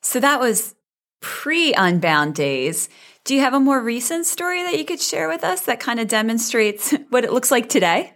So 0.00 0.20
that 0.20 0.40
was 0.40 0.74
pre 1.20 1.72
Unbound 1.74 2.34
days. 2.34 2.88
Do 3.24 3.34
you 3.34 3.40
have 3.40 3.54
a 3.54 3.60
more 3.60 3.82
recent 3.82 4.26
story 4.26 4.62
that 4.62 4.78
you 4.78 4.84
could 4.84 5.00
share 5.00 5.28
with 5.28 5.44
us 5.44 5.62
that 5.62 5.80
kind 5.80 6.00
of 6.00 6.08
demonstrates 6.08 6.92
what 7.10 7.24
it 7.24 7.32
looks 7.32 7.50
like 7.50 7.68
today? 7.68 8.12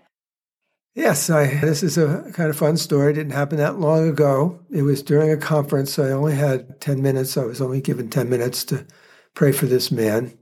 Yes, 0.94 1.28
I, 1.28 1.46
this 1.58 1.82
is 1.82 1.98
a 1.98 2.30
kind 2.32 2.50
of 2.50 2.56
fun 2.56 2.76
story. 2.76 3.10
It 3.10 3.14
didn't 3.14 3.32
happen 3.32 3.58
that 3.58 3.80
long 3.80 4.08
ago. 4.08 4.60
It 4.70 4.82
was 4.82 5.02
during 5.02 5.30
a 5.32 5.36
conference. 5.36 5.94
So 5.94 6.04
I 6.04 6.12
only 6.12 6.36
had 6.36 6.80
10 6.80 7.02
minutes. 7.02 7.36
I 7.36 7.44
was 7.44 7.60
only 7.60 7.80
given 7.80 8.08
10 8.08 8.30
minutes 8.30 8.64
to 8.66 8.86
pray 9.34 9.50
for 9.50 9.66
this 9.66 9.90
man. 9.90 10.38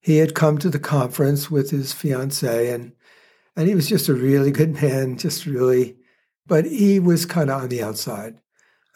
He 0.00 0.16
had 0.16 0.34
come 0.34 0.56
to 0.58 0.70
the 0.70 0.78
conference 0.78 1.50
with 1.50 1.70
his 1.70 1.92
fiancee, 1.92 2.68
and, 2.70 2.92
and 3.54 3.68
he 3.68 3.74
was 3.74 3.88
just 3.88 4.08
a 4.08 4.14
really 4.14 4.50
good 4.50 4.82
man, 4.82 5.18
just 5.18 5.46
really, 5.46 5.96
but 6.46 6.64
he 6.64 6.98
was 6.98 7.26
kind 7.26 7.50
of 7.50 7.62
on 7.62 7.68
the 7.68 7.82
outside. 7.82 8.38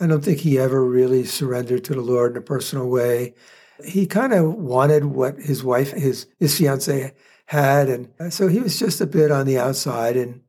I 0.01 0.07
don't 0.07 0.25
think 0.25 0.41
he 0.41 0.59
ever 0.59 0.83
really 0.85 1.25
surrendered 1.25 1.85
to 1.85 1.95
the 1.95 2.01
Lord 2.01 2.33
in 2.33 2.39
a 2.39 2.41
personal 2.41 2.89
way. 2.89 3.35
He 3.85 4.07
kind 4.07 4.33
of 4.33 4.55
wanted 4.55 5.05
what 5.05 5.37
his 5.39 5.63
wife, 5.63 5.93
his, 5.93 6.27
his 6.41 6.57
fiancee 6.57 7.11
had. 7.47 7.89
And 7.89 8.33
so 8.33 8.49
he 8.49 8.61
was 8.61 8.79
just 8.79 9.01
a 9.01 9.07
bit 9.07 9.31
on 9.31 9.47
the 9.47 9.59
outside. 9.59 10.17
And 10.17 10.41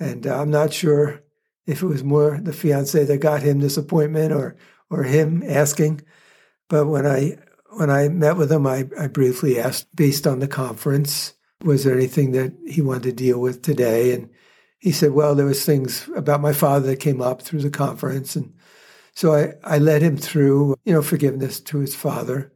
and 0.00 0.26
uh, 0.26 0.40
I'm 0.40 0.50
not 0.50 0.72
sure 0.72 1.22
if 1.66 1.82
it 1.82 1.86
was 1.86 2.02
more 2.02 2.40
the 2.42 2.52
fiance 2.52 3.04
that 3.04 3.18
got 3.18 3.42
him 3.42 3.60
this 3.60 3.76
appointment 3.76 4.32
or 4.32 4.56
or 4.88 5.04
him 5.04 5.44
asking. 5.46 6.02
But 6.68 6.86
when 6.86 7.06
I 7.06 7.38
when 7.70 7.90
I 7.90 8.08
met 8.08 8.36
with 8.36 8.50
him, 8.50 8.66
I, 8.66 8.88
I 8.98 9.06
briefly 9.06 9.58
asked, 9.58 9.94
based 9.94 10.26
on 10.26 10.40
the 10.40 10.48
conference, 10.48 11.34
was 11.62 11.84
there 11.84 11.94
anything 11.94 12.32
that 12.32 12.52
he 12.66 12.80
wanted 12.82 13.02
to 13.04 13.12
deal 13.12 13.40
with 13.40 13.62
today? 13.62 14.12
And 14.12 14.28
he 14.78 14.92
said, 14.92 15.12
well, 15.12 15.34
there 15.34 15.46
was 15.46 15.64
things 15.64 16.08
about 16.16 16.40
my 16.40 16.52
father 16.52 16.88
that 16.88 17.00
came 17.00 17.20
up 17.20 17.42
through 17.42 17.60
the 17.60 17.70
conference. 17.70 18.34
And 18.34 18.52
so 19.14 19.34
I, 19.34 19.52
I 19.62 19.78
led 19.78 20.02
him 20.02 20.16
through, 20.16 20.74
you 20.84 20.92
know, 20.92 21.02
forgiveness 21.02 21.60
to 21.60 21.78
his 21.78 21.94
father. 21.94 22.52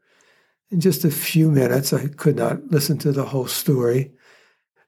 In 0.70 0.80
just 0.80 1.04
a 1.04 1.10
few 1.10 1.50
minutes, 1.50 1.92
I 1.92 2.08
could 2.08 2.36
not 2.36 2.70
listen 2.70 2.98
to 2.98 3.12
the 3.12 3.26
whole 3.26 3.46
story. 3.46 4.12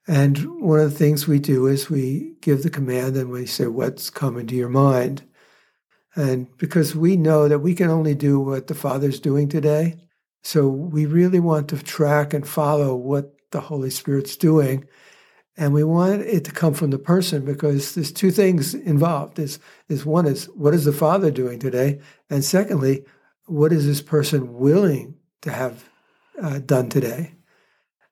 And 0.08 0.60
one 0.60 0.78
of 0.78 0.92
the 0.92 0.98
things 0.98 1.26
we 1.26 1.38
do 1.38 1.66
is 1.66 1.90
we 1.90 2.34
give 2.40 2.62
the 2.62 2.70
command 2.70 3.16
and 3.16 3.30
we 3.30 3.46
say, 3.46 3.66
What's 3.66 4.10
coming 4.10 4.46
to 4.46 4.54
your 4.54 4.68
mind? 4.68 5.24
And 6.14 6.46
because 6.58 6.94
we 6.94 7.16
know 7.16 7.48
that 7.48 7.58
we 7.58 7.74
can 7.74 7.90
only 7.90 8.14
do 8.14 8.40
what 8.40 8.68
the 8.68 8.74
Father's 8.74 9.20
doing 9.20 9.48
today. 9.48 9.96
So 10.42 10.68
we 10.68 11.06
really 11.06 11.40
want 11.40 11.68
to 11.68 11.82
track 11.82 12.32
and 12.32 12.46
follow 12.46 12.94
what 12.94 13.34
the 13.50 13.60
Holy 13.60 13.90
Spirit's 13.90 14.36
doing. 14.36 14.86
And 15.58 15.74
we 15.74 15.84
want 15.84 16.22
it 16.22 16.44
to 16.44 16.52
come 16.52 16.72
from 16.72 16.90
the 16.90 16.98
person 16.98 17.44
because 17.44 17.94
there's 17.94 18.12
two 18.12 18.30
things 18.30 18.74
involved. 18.74 19.38
Is 19.38 19.58
is 19.88 20.06
one 20.06 20.26
is 20.26 20.46
what 20.46 20.74
is 20.74 20.84
the 20.84 20.92
Father 20.92 21.30
doing 21.30 21.58
today? 21.58 22.00
And 22.30 22.44
secondly, 22.44 23.04
what 23.46 23.72
is 23.72 23.86
this 23.86 24.02
person 24.02 24.54
willing 24.54 25.16
to 25.42 25.50
have 25.50 25.88
uh, 26.40 26.58
done 26.58 26.90
today? 26.90 27.35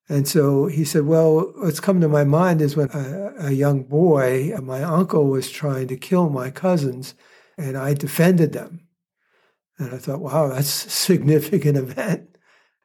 And 0.08 0.28
so 0.28 0.66
he 0.66 0.84
said, 0.84 1.06
Well, 1.06 1.52
what's 1.56 1.80
come 1.80 2.00
to 2.00 2.08
my 2.08 2.24
mind 2.24 2.60
is 2.60 2.76
when 2.76 2.90
a, 2.90 3.46
a, 3.46 3.50
young 3.52 3.84
boy, 3.84 4.52
uh, 4.54 4.60
my 4.60 4.82
uncle 4.82 5.28
was 5.28 5.50
trying 5.50 5.88
to 5.88 5.96
kill 5.96 6.28
my 6.28 6.50
cousins, 6.50 7.14
and 7.56 7.76
I 7.76 7.94
defended 7.94 8.52
them. 8.52 8.80
And 9.78 9.94
I 9.94 9.98
thought, 9.98 10.20
wow, 10.20 10.48
that's 10.48 10.86
a 10.86 10.90
significant 10.90 11.76
event. 11.78 12.28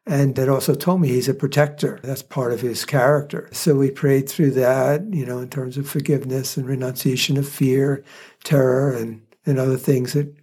And 0.06 0.40
it 0.40 0.50
also 0.50 0.74
told 0.74 1.02
me 1.02 1.10
he's 1.10 1.30
a 1.30 1.36
protector. 1.36 2.00
That's 2.02 2.24
part 2.24 2.52
of 2.52 2.62
his 2.62 2.84
character. 2.84 3.48
So 3.52 3.76
we 3.76 3.92
prayed 3.92 4.28
through 4.28 4.52
that, 4.52 5.14
you 5.14 5.26
know, 5.26 5.38
in 5.38 5.50
terms 5.50 5.78
of 5.78 5.88
forgiveness 5.88 6.58
and 6.58 6.66
renunciation 6.66 7.38
of 7.38 7.48
fear, 7.48 8.04
terror, 8.44 8.92
and, 8.92 9.22
and 9.46 9.60
other 9.60 9.78
things 9.78 10.14
that 10.14 10.34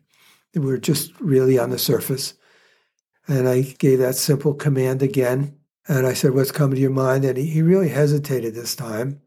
were 0.55 0.79
just 0.79 1.19
really 1.21 1.59
on 1.59 1.71
the 1.71 1.79
surface. 1.79 2.35
And 3.27 3.49
I 3.49 3.62
gave 3.62 3.99
that 3.99 4.15
simple 4.15 4.55
command 4.55 5.03
again 5.03 5.57
and 5.88 6.07
I 6.07 6.14
said, 6.14 6.35
What's 6.35 6.53
coming 6.53 6.77
to 6.77 6.81
your 6.81 6.90
mind? 6.90 7.25
And 7.25 7.38
he, 7.38 7.46
he 7.46 7.62
really 7.62 7.88
hesitated 7.88 8.55
this 8.55 8.75
time. 8.75 9.20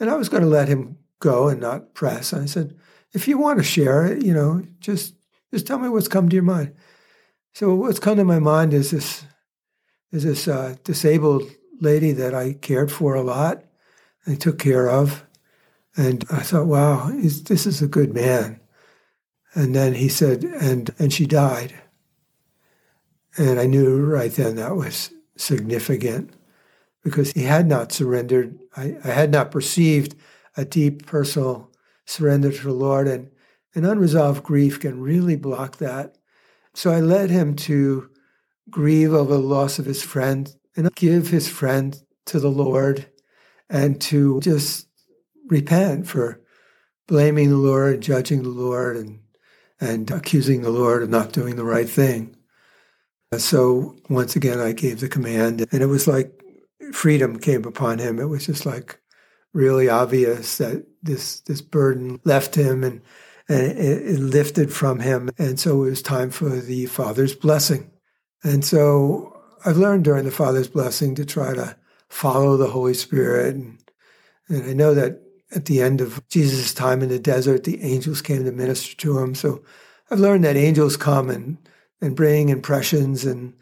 And 0.00 0.10
I 0.10 0.16
was 0.16 0.28
going 0.28 0.42
to 0.42 0.48
let 0.48 0.68
him 0.68 0.98
go 1.20 1.48
and 1.48 1.60
not 1.60 1.94
press. 1.94 2.32
And 2.32 2.42
I 2.42 2.46
said, 2.46 2.76
If 3.12 3.28
you 3.28 3.38
want 3.38 3.58
to 3.58 3.64
share 3.64 4.06
it, 4.06 4.24
you 4.24 4.32
know, 4.32 4.62
just 4.80 5.14
just 5.52 5.66
tell 5.66 5.78
me 5.78 5.88
what's 5.88 6.08
come 6.08 6.28
to 6.28 6.34
your 6.34 6.42
mind. 6.42 6.74
So 7.52 7.74
what's 7.74 7.98
come 7.98 8.16
to 8.16 8.24
my 8.24 8.38
mind 8.38 8.74
is 8.74 8.90
this 8.90 9.24
is 10.12 10.24
this 10.24 10.48
uh, 10.48 10.76
disabled 10.84 11.50
lady 11.80 12.12
that 12.12 12.34
I 12.34 12.54
cared 12.54 12.90
for 12.90 13.14
a 13.14 13.22
lot 13.22 13.64
and 14.24 14.40
took 14.40 14.58
care 14.58 14.88
of. 14.88 15.24
And 15.96 16.24
I 16.30 16.40
thought, 16.40 16.66
wow, 16.66 17.10
this 17.12 17.66
is 17.66 17.82
a 17.82 17.88
good 17.88 18.14
man. 18.14 18.60
And 19.54 19.74
then 19.74 19.94
he 19.94 20.08
said, 20.08 20.44
and 20.44 20.94
and 20.98 21.12
she 21.12 21.26
died. 21.26 21.74
And 23.36 23.60
I 23.60 23.66
knew 23.66 24.04
right 24.04 24.32
then 24.32 24.56
that 24.56 24.74
was 24.74 25.12
significant 25.40 26.32
because 27.02 27.32
he 27.32 27.44
had 27.44 27.66
not 27.66 27.92
surrendered. 27.92 28.58
I, 28.76 28.96
I, 29.04 29.08
had 29.08 29.30
not 29.30 29.50
perceived 29.50 30.14
a 30.56 30.64
deep 30.64 31.06
personal 31.06 31.70
surrender 32.06 32.52
to 32.52 32.62
the 32.62 32.72
Lord, 32.72 33.08
and 33.08 33.30
an 33.74 33.84
unresolved 33.84 34.42
grief 34.42 34.80
can 34.80 35.00
really 35.00 35.36
block 35.36 35.78
that. 35.78 36.16
So 36.74 36.90
I 36.90 37.00
led 37.00 37.30
him 37.30 37.56
to 37.56 38.10
grieve 38.70 39.12
over 39.12 39.34
the 39.34 39.40
loss 39.40 39.78
of 39.78 39.86
his 39.86 40.02
friend 40.02 40.52
and 40.76 40.94
give 40.94 41.28
his 41.28 41.48
friend 41.48 42.00
to 42.26 42.38
the 42.40 42.50
Lord 42.50 43.06
and 43.70 44.00
to 44.02 44.40
just 44.40 44.86
repent 45.48 46.06
for 46.06 46.40
blaming 47.06 47.48
the 47.48 47.56
Lord, 47.56 48.00
judging 48.00 48.42
the 48.42 48.50
Lord, 48.50 48.96
and, 48.96 49.20
and 49.80 50.10
accusing 50.10 50.62
the 50.62 50.70
Lord 50.70 51.02
of 51.02 51.10
not 51.10 51.32
doing 51.32 51.56
the 51.56 51.64
right 51.64 51.88
thing. 51.88 52.36
So 53.36 53.96
once 54.08 54.36
again, 54.36 54.58
I 54.58 54.72
gave 54.72 55.00
the 55.00 55.08
command, 55.08 55.66
and 55.70 55.82
it 55.82 55.86
was 55.86 56.08
like 56.08 56.32
freedom 56.92 57.38
came 57.38 57.64
upon 57.64 57.98
him. 57.98 58.18
It 58.18 58.28
was 58.28 58.46
just 58.46 58.64
like 58.64 58.98
really 59.52 59.88
obvious 59.88 60.58
that 60.58 60.86
this 61.02 61.40
this 61.40 61.60
burden 61.60 62.20
left 62.24 62.54
him 62.54 62.82
and, 62.84 63.02
and 63.48 63.60
it, 63.60 63.78
it 63.78 64.20
lifted 64.20 64.72
from 64.72 65.00
him. 65.00 65.30
And 65.38 65.60
so 65.60 65.84
it 65.84 65.90
was 65.90 66.02
time 66.02 66.30
for 66.30 66.48
the 66.48 66.86
Father's 66.86 67.34
blessing. 67.34 67.90
And 68.42 68.64
so 68.64 69.38
I've 69.64 69.76
learned 69.76 70.04
during 70.04 70.24
the 70.24 70.30
Father's 70.30 70.68
blessing 70.68 71.14
to 71.16 71.26
try 71.26 71.54
to 71.54 71.76
follow 72.08 72.56
the 72.56 72.68
Holy 72.68 72.94
Spirit. 72.94 73.54
And, 73.54 73.78
and 74.48 74.70
I 74.70 74.72
know 74.72 74.94
that 74.94 75.20
at 75.54 75.66
the 75.66 75.82
end 75.82 76.00
of 76.00 76.26
Jesus' 76.28 76.72
time 76.72 77.02
in 77.02 77.08
the 77.08 77.18
desert, 77.18 77.64
the 77.64 77.82
angels 77.82 78.22
came 78.22 78.44
to 78.44 78.52
minister 78.52 78.96
to 78.96 79.18
him. 79.18 79.34
So 79.34 79.62
I've 80.10 80.20
learned 80.20 80.44
that 80.44 80.56
angels 80.56 80.96
come 80.96 81.28
and 81.28 81.58
and 82.00 82.16
bring 82.16 82.48
impressions, 82.48 83.24
and 83.24 83.54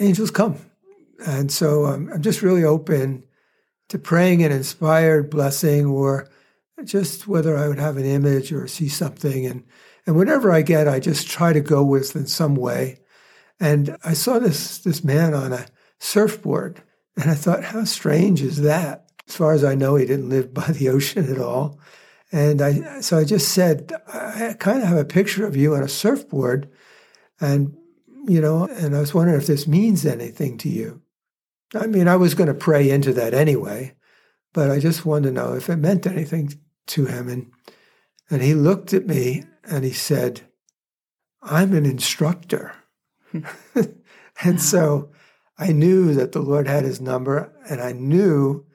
angels 0.00 0.30
come. 0.30 0.58
And 1.26 1.50
so 1.50 1.86
um, 1.86 2.10
I'm 2.12 2.22
just 2.22 2.42
really 2.42 2.64
open 2.64 3.24
to 3.88 3.98
praying 3.98 4.42
an 4.42 4.52
inspired 4.52 5.30
blessing 5.30 5.86
or 5.86 6.28
just 6.84 7.28
whether 7.28 7.56
I 7.56 7.68
would 7.68 7.78
have 7.78 7.96
an 7.96 8.04
image 8.04 8.52
or 8.52 8.66
see 8.66 8.88
something. 8.88 9.46
And, 9.46 9.64
and 10.06 10.16
whatever 10.16 10.50
I 10.50 10.62
get, 10.62 10.88
I 10.88 10.98
just 10.98 11.28
try 11.28 11.52
to 11.52 11.60
go 11.60 11.84
with 11.84 12.16
in 12.16 12.26
some 12.26 12.56
way. 12.56 13.00
And 13.60 13.96
I 14.04 14.14
saw 14.14 14.38
this, 14.38 14.78
this 14.78 15.04
man 15.04 15.34
on 15.34 15.52
a 15.52 15.66
surfboard, 16.00 16.82
and 17.16 17.30
I 17.30 17.34
thought, 17.34 17.64
how 17.64 17.84
strange 17.84 18.42
is 18.42 18.62
that? 18.62 19.10
As 19.28 19.36
far 19.36 19.52
as 19.52 19.62
I 19.62 19.74
know, 19.74 19.96
he 19.96 20.06
didn't 20.06 20.30
live 20.30 20.52
by 20.52 20.66
the 20.72 20.88
ocean 20.88 21.30
at 21.30 21.38
all. 21.38 21.78
And 22.32 22.62
I, 22.62 23.00
so 23.00 23.18
I 23.18 23.24
just 23.24 23.52
said, 23.52 23.92
I 24.08 24.56
kind 24.58 24.82
of 24.82 24.88
have 24.88 24.98
a 24.98 25.04
picture 25.04 25.46
of 25.46 25.54
you 25.54 25.74
on 25.74 25.82
a 25.82 25.88
surfboard. 25.88 26.70
And, 27.42 27.76
you 28.28 28.40
know, 28.40 28.66
and 28.66 28.96
I 28.96 29.00
was 29.00 29.12
wondering 29.12 29.38
if 29.38 29.48
this 29.48 29.66
means 29.66 30.06
anything 30.06 30.56
to 30.58 30.68
you. 30.68 31.02
I 31.74 31.86
mean, 31.86 32.06
I 32.06 32.16
was 32.16 32.34
going 32.34 32.48
to 32.48 32.54
pray 32.54 32.88
into 32.88 33.12
that 33.14 33.34
anyway, 33.34 33.94
but 34.52 34.70
I 34.70 34.78
just 34.78 35.04
wanted 35.04 35.28
to 35.28 35.34
know 35.34 35.54
if 35.54 35.68
it 35.68 35.76
meant 35.76 36.06
anything 36.06 36.54
to 36.88 37.06
him. 37.06 37.28
And, 37.28 37.50
and 38.30 38.42
he 38.42 38.54
looked 38.54 38.94
at 38.94 39.06
me 39.06 39.44
and 39.64 39.84
he 39.84 39.92
said, 39.92 40.42
I'm 41.42 41.74
an 41.74 41.84
instructor. 41.84 42.74
and 44.44 44.60
so 44.60 45.10
I 45.58 45.72
knew 45.72 46.14
that 46.14 46.32
the 46.32 46.42
Lord 46.42 46.68
had 46.68 46.84
his 46.84 47.00
number 47.00 47.52
and 47.68 47.80
I 47.80 47.92
knew 47.92 48.66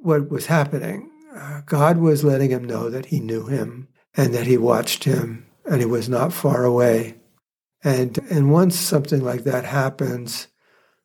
what 0.00 0.28
was 0.28 0.46
happening. 0.46 1.10
Uh, 1.34 1.60
God 1.66 1.98
was 1.98 2.24
letting 2.24 2.50
him 2.50 2.64
know 2.64 2.90
that 2.90 3.06
he 3.06 3.20
knew 3.20 3.46
him 3.46 3.88
and 4.14 4.34
that 4.34 4.46
he 4.46 4.56
watched 4.56 5.04
him 5.04 5.46
and 5.64 5.80
he 5.80 5.86
was 5.86 6.08
not 6.08 6.32
far 6.32 6.64
away. 6.64 7.21
And, 7.84 8.18
and 8.30 8.52
once 8.52 8.78
something 8.78 9.22
like 9.22 9.44
that 9.44 9.64
happens, 9.64 10.48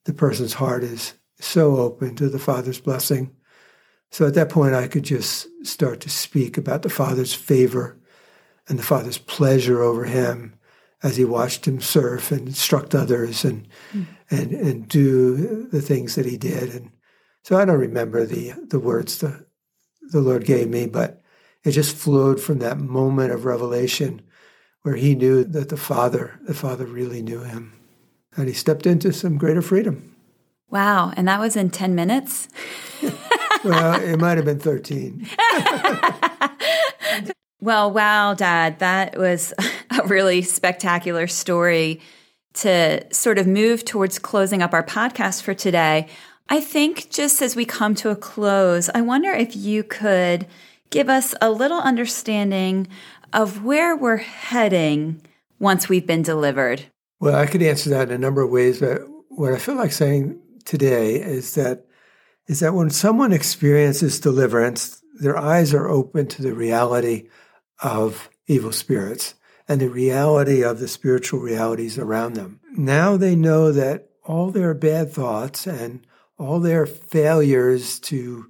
the 0.05 0.13
person's 0.13 0.53
heart 0.53 0.83
is 0.83 1.13
so 1.39 1.77
open 1.77 2.15
to 2.15 2.29
the 2.29 2.39
Father's 2.39 2.79
blessing. 2.79 3.35
So 4.11 4.25
at 4.27 4.35
that 4.35 4.49
point, 4.49 4.73
I 4.73 4.87
could 4.87 5.03
just 5.03 5.47
start 5.65 5.99
to 6.01 6.09
speak 6.09 6.57
about 6.57 6.81
the 6.81 6.89
Father's 6.89 7.33
favor 7.33 7.97
and 8.67 8.79
the 8.79 8.83
Father's 8.83 9.17
pleasure 9.17 9.81
over 9.81 10.05
him 10.05 10.53
as 11.03 11.17
he 11.17 11.25
watched 11.25 11.67
him 11.67 11.79
surf 11.79 12.31
and 12.31 12.47
instruct 12.47 12.95
others 12.95 13.45
and 13.45 13.67
mm. 13.93 14.05
and 14.31 14.51
and 14.51 14.87
do 14.87 15.67
the 15.67 15.81
things 15.81 16.15
that 16.15 16.25
he 16.25 16.37
did. 16.37 16.73
And 16.73 16.91
so 17.43 17.57
I 17.57 17.65
don't 17.65 17.79
remember 17.79 18.25
the 18.25 18.53
the 18.67 18.79
words 18.79 19.19
the 19.19 19.45
the 20.01 20.21
Lord 20.21 20.45
gave 20.45 20.69
me, 20.69 20.87
but 20.87 21.21
it 21.63 21.71
just 21.71 21.95
flowed 21.95 22.41
from 22.41 22.59
that 22.59 22.79
moment 22.79 23.31
of 23.31 23.45
revelation 23.45 24.21
where 24.87 24.95
he 24.95 25.15
knew 25.15 25.43
that 25.43 25.67
the 25.67 25.75
Father, 25.75 26.39
the 26.43 26.53
Father 26.53 26.85
really 26.85 27.21
knew 27.21 27.41
him. 27.41 27.73
And 28.37 28.47
he 28.47 28.53
stepped 28.53 28.87
into 28.87 29.11
some 29.11 29.37
greater 29.37 29.61
freedom. 29.61 30.15
Wow. 30.69 31.11
And 31.17 31.27
that 31.27 31.41
was 31.41 31.57
in 31.57 31.71
10 31.71 31.93
minutes? 31.93 32.47
well, 33.65 33.99
it 33.99 34.15
might 34.15 34.37
have 34.37 34.45
been 34.45 34.59
13. 34.59 35.27
well, 37.59 37.91
wow, 37.91 38.33
Dad. 38.33 38.79
That 38.79 39.17
was 39.17 39.53
a 40.01 40.07
really 40.07 40.41
spectacular 40.41 41.27
story 41.27 41.99
to 42.53 43.13
sort 43.13 43.39
of 43.39 43.45
move 43.45 43.83
towards 43.83 44.19
closing 44.19 44.61
up 44.61 44.73
our 44.73 44.85
podcast 44.85 45.41
for 45.41 45.53
today. 45.53 46.07
I 46.47 46.61
think 46.61 47.09
just 47.09 47.41
as 47.41 47.57
we 47.57 47.65
come 47.65 47.93
to 47.95 48.09
a 48.09 48.15
close, 48.15 48.89
I 48.95 49.01
wonder 49.01 49.33
if 49.33 49.53
you 49.53 49.83
could 49.83 50.47
give 50.89 51.09
us 51.09 51.33
a 51.41 51.51
little 51.51 51.79
understanding 51.79 52.87
of 53.33 53.63
where 53.63 53.95
we're 53.95 54.17
heading 54.17 55.21
once 55.59 55.89
we've 55.89 56.07
been 56.07 56.21
delivered. 56.21 56.85
Well, 57.19 57.35
I 57.35 57.45
could 57.47 57.61
answer 57.61 57.89
that 57.91 58.09
in 58.09 58.15
a 58.15 58.17
number 58.17 58.41
of 58.41 58.51
ways, 58.51 58.79
but 58.79 59.01
what 59.29 59.53
I 59.53 59.57
feel 59.57 59.75
like 59.75 59.91
saying 59.91 60.39
today 60.65 61.15
is 61.15 61.55
that 61.55 61.85
is 62.47 62.61
that 62.61 62.73
when 62.73 62.89
someone 62.89 63.33
experiences 63.33 64.21
deliverance, 64.21 65.01
their 65.19 65.37
eyes 65.37 65.73
are 65.73 65.89
open 65.89 66.27
to 66.27 66.41
the 66.41 66.53
reality 66.53 67.27
of 67.83 68.29
evil 68.47 68.71
spirits 68.71 69.35
and 69.67 69.81
the 69.81 69.89
reality 69.89 70.63
of 70.63 70.79
the 70.79 70.87
spiritual 70.87 71.41
realities 71.41 71.97
around 71.97 72.35
them. 72.35 72.59
Now 72.71 73.17
they 73.17 73.35
know 73.35 73.71
that 73.73 74.09
all 74.23 74.51
their 74.51 74.73
bad 74.73 75.11
thoughts 75.11 75.67
and 75.67 76.05
all 76.39 76.59
their 76.59 76.85
failures 76.85 77.99
to 77.99 78.45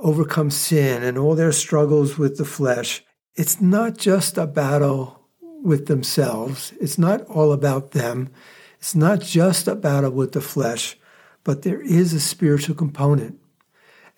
overcome 0.00 0.50
sin 0.50 1.02
and 1.02 1.18
all 1.18 1.34
their 1.34 1.52
struggles 1.52 2.16
with 2.16 2.38
the 2.38 2.44
flesh, 2.44 3.02
it's 3.36 3.60
not 3.60 3.96
just 3.96 4.38
a 4.38 4.46
battle 4.46 5.22
with 5.62 5.86
themselves. 5.86 6.72
It's 6.80 6.98
not 6.98 7.22
all 7.22 7.52
about 7.52 7.92
them. 7.92 8.30
It's 8.78 8.94
not 8.94 9.20
just 9.20 9.68
a 9.68 9.74
battle 9.74 10.10
with 10.10 10.32
the 10.32 10.40
flesh, 10.40 10.96
but 11.44 11.62
there 11.62 11.80
is 11.80 12.12
a 12.12 12.20
spiritual 12.20 12.74
component. 12.74 13.38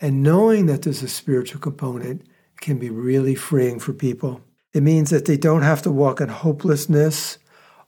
And 0.00 0.22
knowing 0.22 0.66
that 0.66 0.82
there's 0.82 1.02
a 1.02 1.08
spiritual 1.08 1.60
component 1.60 2.22
can 2.60 2.78
be 2.78 2.90
really 2.90 3.34
freeing 3.34 3.78
for 3.78 3.92
people. 3.92 4.40
It 4.72 4.82
means 4.82 5.10
that 5.10 5.24
they 5.24 5.36
don't 5.36 5.62
have 5.62 5.82
to 5.82 5.90
walk 5.90 6.20
in 6.20 6.28
hopelessness 6.28 7.38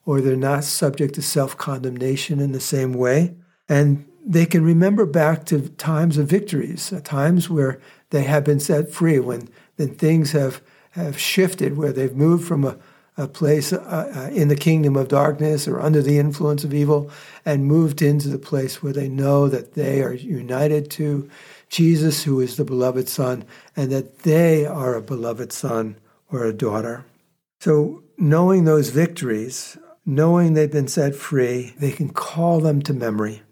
or 0.05 0.21
they're 0.21 0.37
not 0.37 0.65
subject 0.65 1.15
to 1.15 1.23
self 1.23 1.57
condemnation 1.57 2.41
in 2.41 2.53
the 2.53 2.61
same 2.61 2.93
way. 2.93 3.35
And 3.69 4.07
they 4.25 4.47
can 4.47 4.65
remember 4.65 5.07
back 5.07 5.45
to 5.47 5.69
times 5.71 6.19
of 6.19 6.29
victories, 6.29 6.93
uh, 6.93 7.01
times 7.01 7.49
where 7.49 7.81
they 8.11 8.23
have 8.25 8.45
been 8.45 8.61
set 8.61 8.91
free, 8.93 9.19
when 9.19 9.49
then 9.77 9.95
things 9.95 10.33
have, 10.33 10.61
have 10.91 11.19
shifted, 11.19 11.77
where 11.77 11.93
they've 11.93 12.17
moved 12.17 12.47
from 12.47 12.65
a, 12.65 12.77
a 13.17 13.29
place 13.29 13.73
uh, 13.73 14.13
uh, 14.15 14.35
in 14.35 14.49
the 14.49 14.57
kingdom 14.57 14.97
of 14.97 15.09
darkness 15.09 15.69
or 15.69 15.81
under 15.81 16.03
the 16.03 16.19
influence 16.19 16.65
of 16.65 16.75
evil 16.75 17.11
and 17.45 17.67
moved 17.67 18.03
into 18.03 18.29
the 18.29 18.39
place 18.39 18.83
where 18.83 18.93
they 18.93 19.09
know 19.09 19.49
that 19.49 19.75
they 19.75 20.03
are 20.03 20.13
united 20.13 20.91
to 20.91 21.29
Jesus, 21.69 22.25
who 22.25 22.41
is 22.41 22.57
the 22.57 22.65
beloved 22.65 23.09
Son, 23.09 23.45
and 23.77 23.93
that 23.93 24.21
they 24.21 24.67
are 24.67 24.95
a 24.95 25.03
beloved 25.03 25.53
son 25.53 25.97
or 26.31 26.45
a 26.45 26.53
daughter. 26.53 27.05
So, 27.61 28.03
knowing 28.19 28.65
those 28.65 28.91
victories, 28.91 29.79
knowing 30.05 30.55
they've 30.55 30.71
been 30.71 30.89
set 30.89 31.15
free, 31.15 31.75
they 31.79 31.93
can 31.93 32.11
call 32.11 32.61
them 32.61 32.83
to 32.83 32.93
memory. 32.93 33.43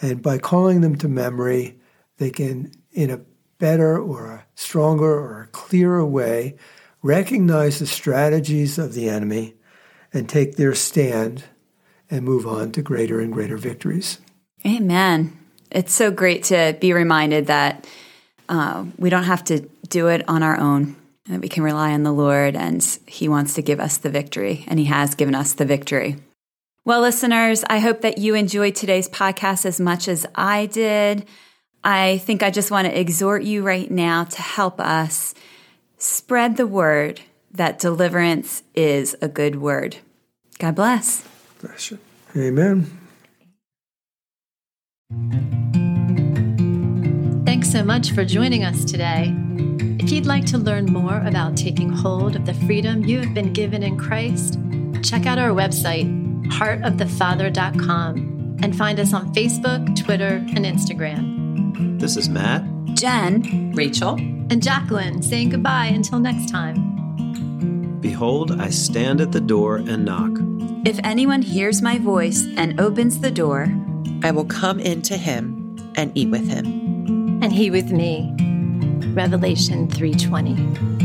And 0.00 0.22
by 0.22 0.38
calling 0.38 0.80
them 0.80 0.96
to 0.96 1.08
memory, 1.08 1.78
they 2.18 2.30
can, 2.30 2.72
in 2.92 3.10
a 3.10 3.20
better 3.58 3.98
or 3.98 4.26
a 4.26 4.46
stronger 4.54 5.12
or 5.12 5.42
a 5.42 5.46
clearer 5.48 6.04
way, 6.04 6.56
recognize 7.02 7.78
the 7.78 7.86
strategies 7.86 8.78
of 8.78 8.94
the 8.94 9.08
enemy 9.08 9.54
and 10.12 10.28
take 10.28 10.56
their 10.56 10.74
stand 10.74 11.44
and 12.10 12.24
move 12.24 12.46
on 12.46 12.72
to 12.72 12.82
greater 12.82 13.20
and 13.20 13.32
greater 13.32 13.56
victories. 13.56 14.18
Amen. 14.64 15.36
It's 15.70 15.92
so 15.92 16.10
great 16.10 16.44
to 16.44 16.76
be 16.80 16.92
reminded 16.92 17.46
that 17.48 17.86
uh, 18.48 18.84
we 18.96 19.10
don't 19.10 19.24
have 19.24 19.44
to 19.44 19.68
do 19.88 20.08
it 20.08 20.28
on 20.28 20.42
our 20.42 20.58
own, 20.58 20.96
that 21.26 21.40
we 21.40 21.48
can 21.48 21.62
rely 21.62 21.92
on 21.92 22.02
the 22.02 22.12
Lord 22.12 22.56
and 22.56 22.82
He 23.06 23.28
wants 23.28 23.54
to 23.54 23.62
give 23.62 23.80
us 23.80 23.98
the 23.98 24.10
victory, 24.10 24.64
and 24.68 24.78
He 24.78 24.86
has 24.86 25.14
given 25.14 25.34
us 25.34 25.52
the 25.52 25.64
victory. 25.64 26.16
Well, 26.84 27.00
listeners, 27.00 27.64
I 27.68 27.80
hope 27.80 28.02
that 28.02 28.18
you 28.18 28.34
enjoyed 28.36 28.76
today's 28.76 29.08
podcast 29.08 29.66
as 29.66 29.80
much 29.80 30.06
as 30.06 30.24
I 30.36 30.66
did. 30.66 31.26
I 31.86 32.18
think 32.18 32.42
I 32.42 32.50
just 32.50 32.72
want 32.72 32.88
to 32.88 33.00
exhort 33.00 33.44
you 33.44 33.62
right 33.62 33.88
now 33.88 34.24
to 34.24 34.42
help 34.42 34.80
us 34.80 35.34
spread 35.98 36.56
the 36.56 36.66
word 36.66 37.20
that 37.52 37.78
deliverance 37.78 38.64
is 38.74 39.14
a 39.22 39.28
good 39.28 39.60
word. 39.60 39.98
God 40.58 40.74
bless. 40.74 41.24
Bless 41.62 41.92
you. 41.92 42.00
Amen. 42.36 42.90
Thanks 47.46 47.70
so 47.70 47.84
much 47.84 48.10
for 48.10 48.24
joining 48.24 48.64
us 48.64 48.84
today. 48.84 49.32
If 50.00 50.10
you'd 50.10 50.26
like 50.26 50.44
to 50.46 50.58
learn 50.58 50.86
more 50.86 51.24
about 51.24 51.56
taking 51.56 51.88
hold 51.88 52.34
of 52.34 52.46
the 52.46 52.54
freedom 52.66 53.04
you 53.04 53.20
have 53.20 53.32
been 53.32 53.52
given 53.52 53.84
in 53.84 53.96
Christ, 53.96 54.58
check 55.04 55.24
out 55.24 55.38
our 55.38 55.50
website 55.50 56.26
heartofthefather.com, 56.46 58.58
and 58.62 58.76
find 58.76 59.00
us 59.00 59.12
on 59.12 59.34
Facebook, 59.34 60.04
Twitter, 60.04 60.36
and 60.54 60.64
Instagram. 60.64 61.35
This 61.98 62.18
is 62.18 62.28
Matt, 62.28 62.62
Jenn, 62.92 63.72
Rachel, 63.74 64.16
and 64.50 64.62
Jacqueline 64.62 65.22
saying 65.22 65.48
goodbye 65.48 65.86
until 65.86 66.18
next 66.18 66.50
time. 66.50 67.98
Behold, 68.00 68.60
I 68.60 68.68
stand 68.68 69.22
at 69.22 69.32
the 69.32 69.40
door 69.40 69.78
and 69.78 70.04
knock. 70.04 70.30
If 70.86 71.00
anyone 71.02 71.40
hears 71.40 71.80
my 71.80 71.98
voice 71.98 72.46
and 72.58 72.78
opens 72.78 73.20
the 73.20 73.30
door, 73.30 73.74
I 74.22 74.30
will 74.30 74.44
come 74.44 74.78
into 74.78 75.16
him 75.16 75.74
and 75.96 76.12
eat 76.14 76.28
with 76.28 76.46
him. 76.46 77.40
And 77.42 77.50
he 77.50 77.70
with 77.70 77.90
me. 77.90 78.30
Revelation 79.14 79.88
3:20. 79.88 80.96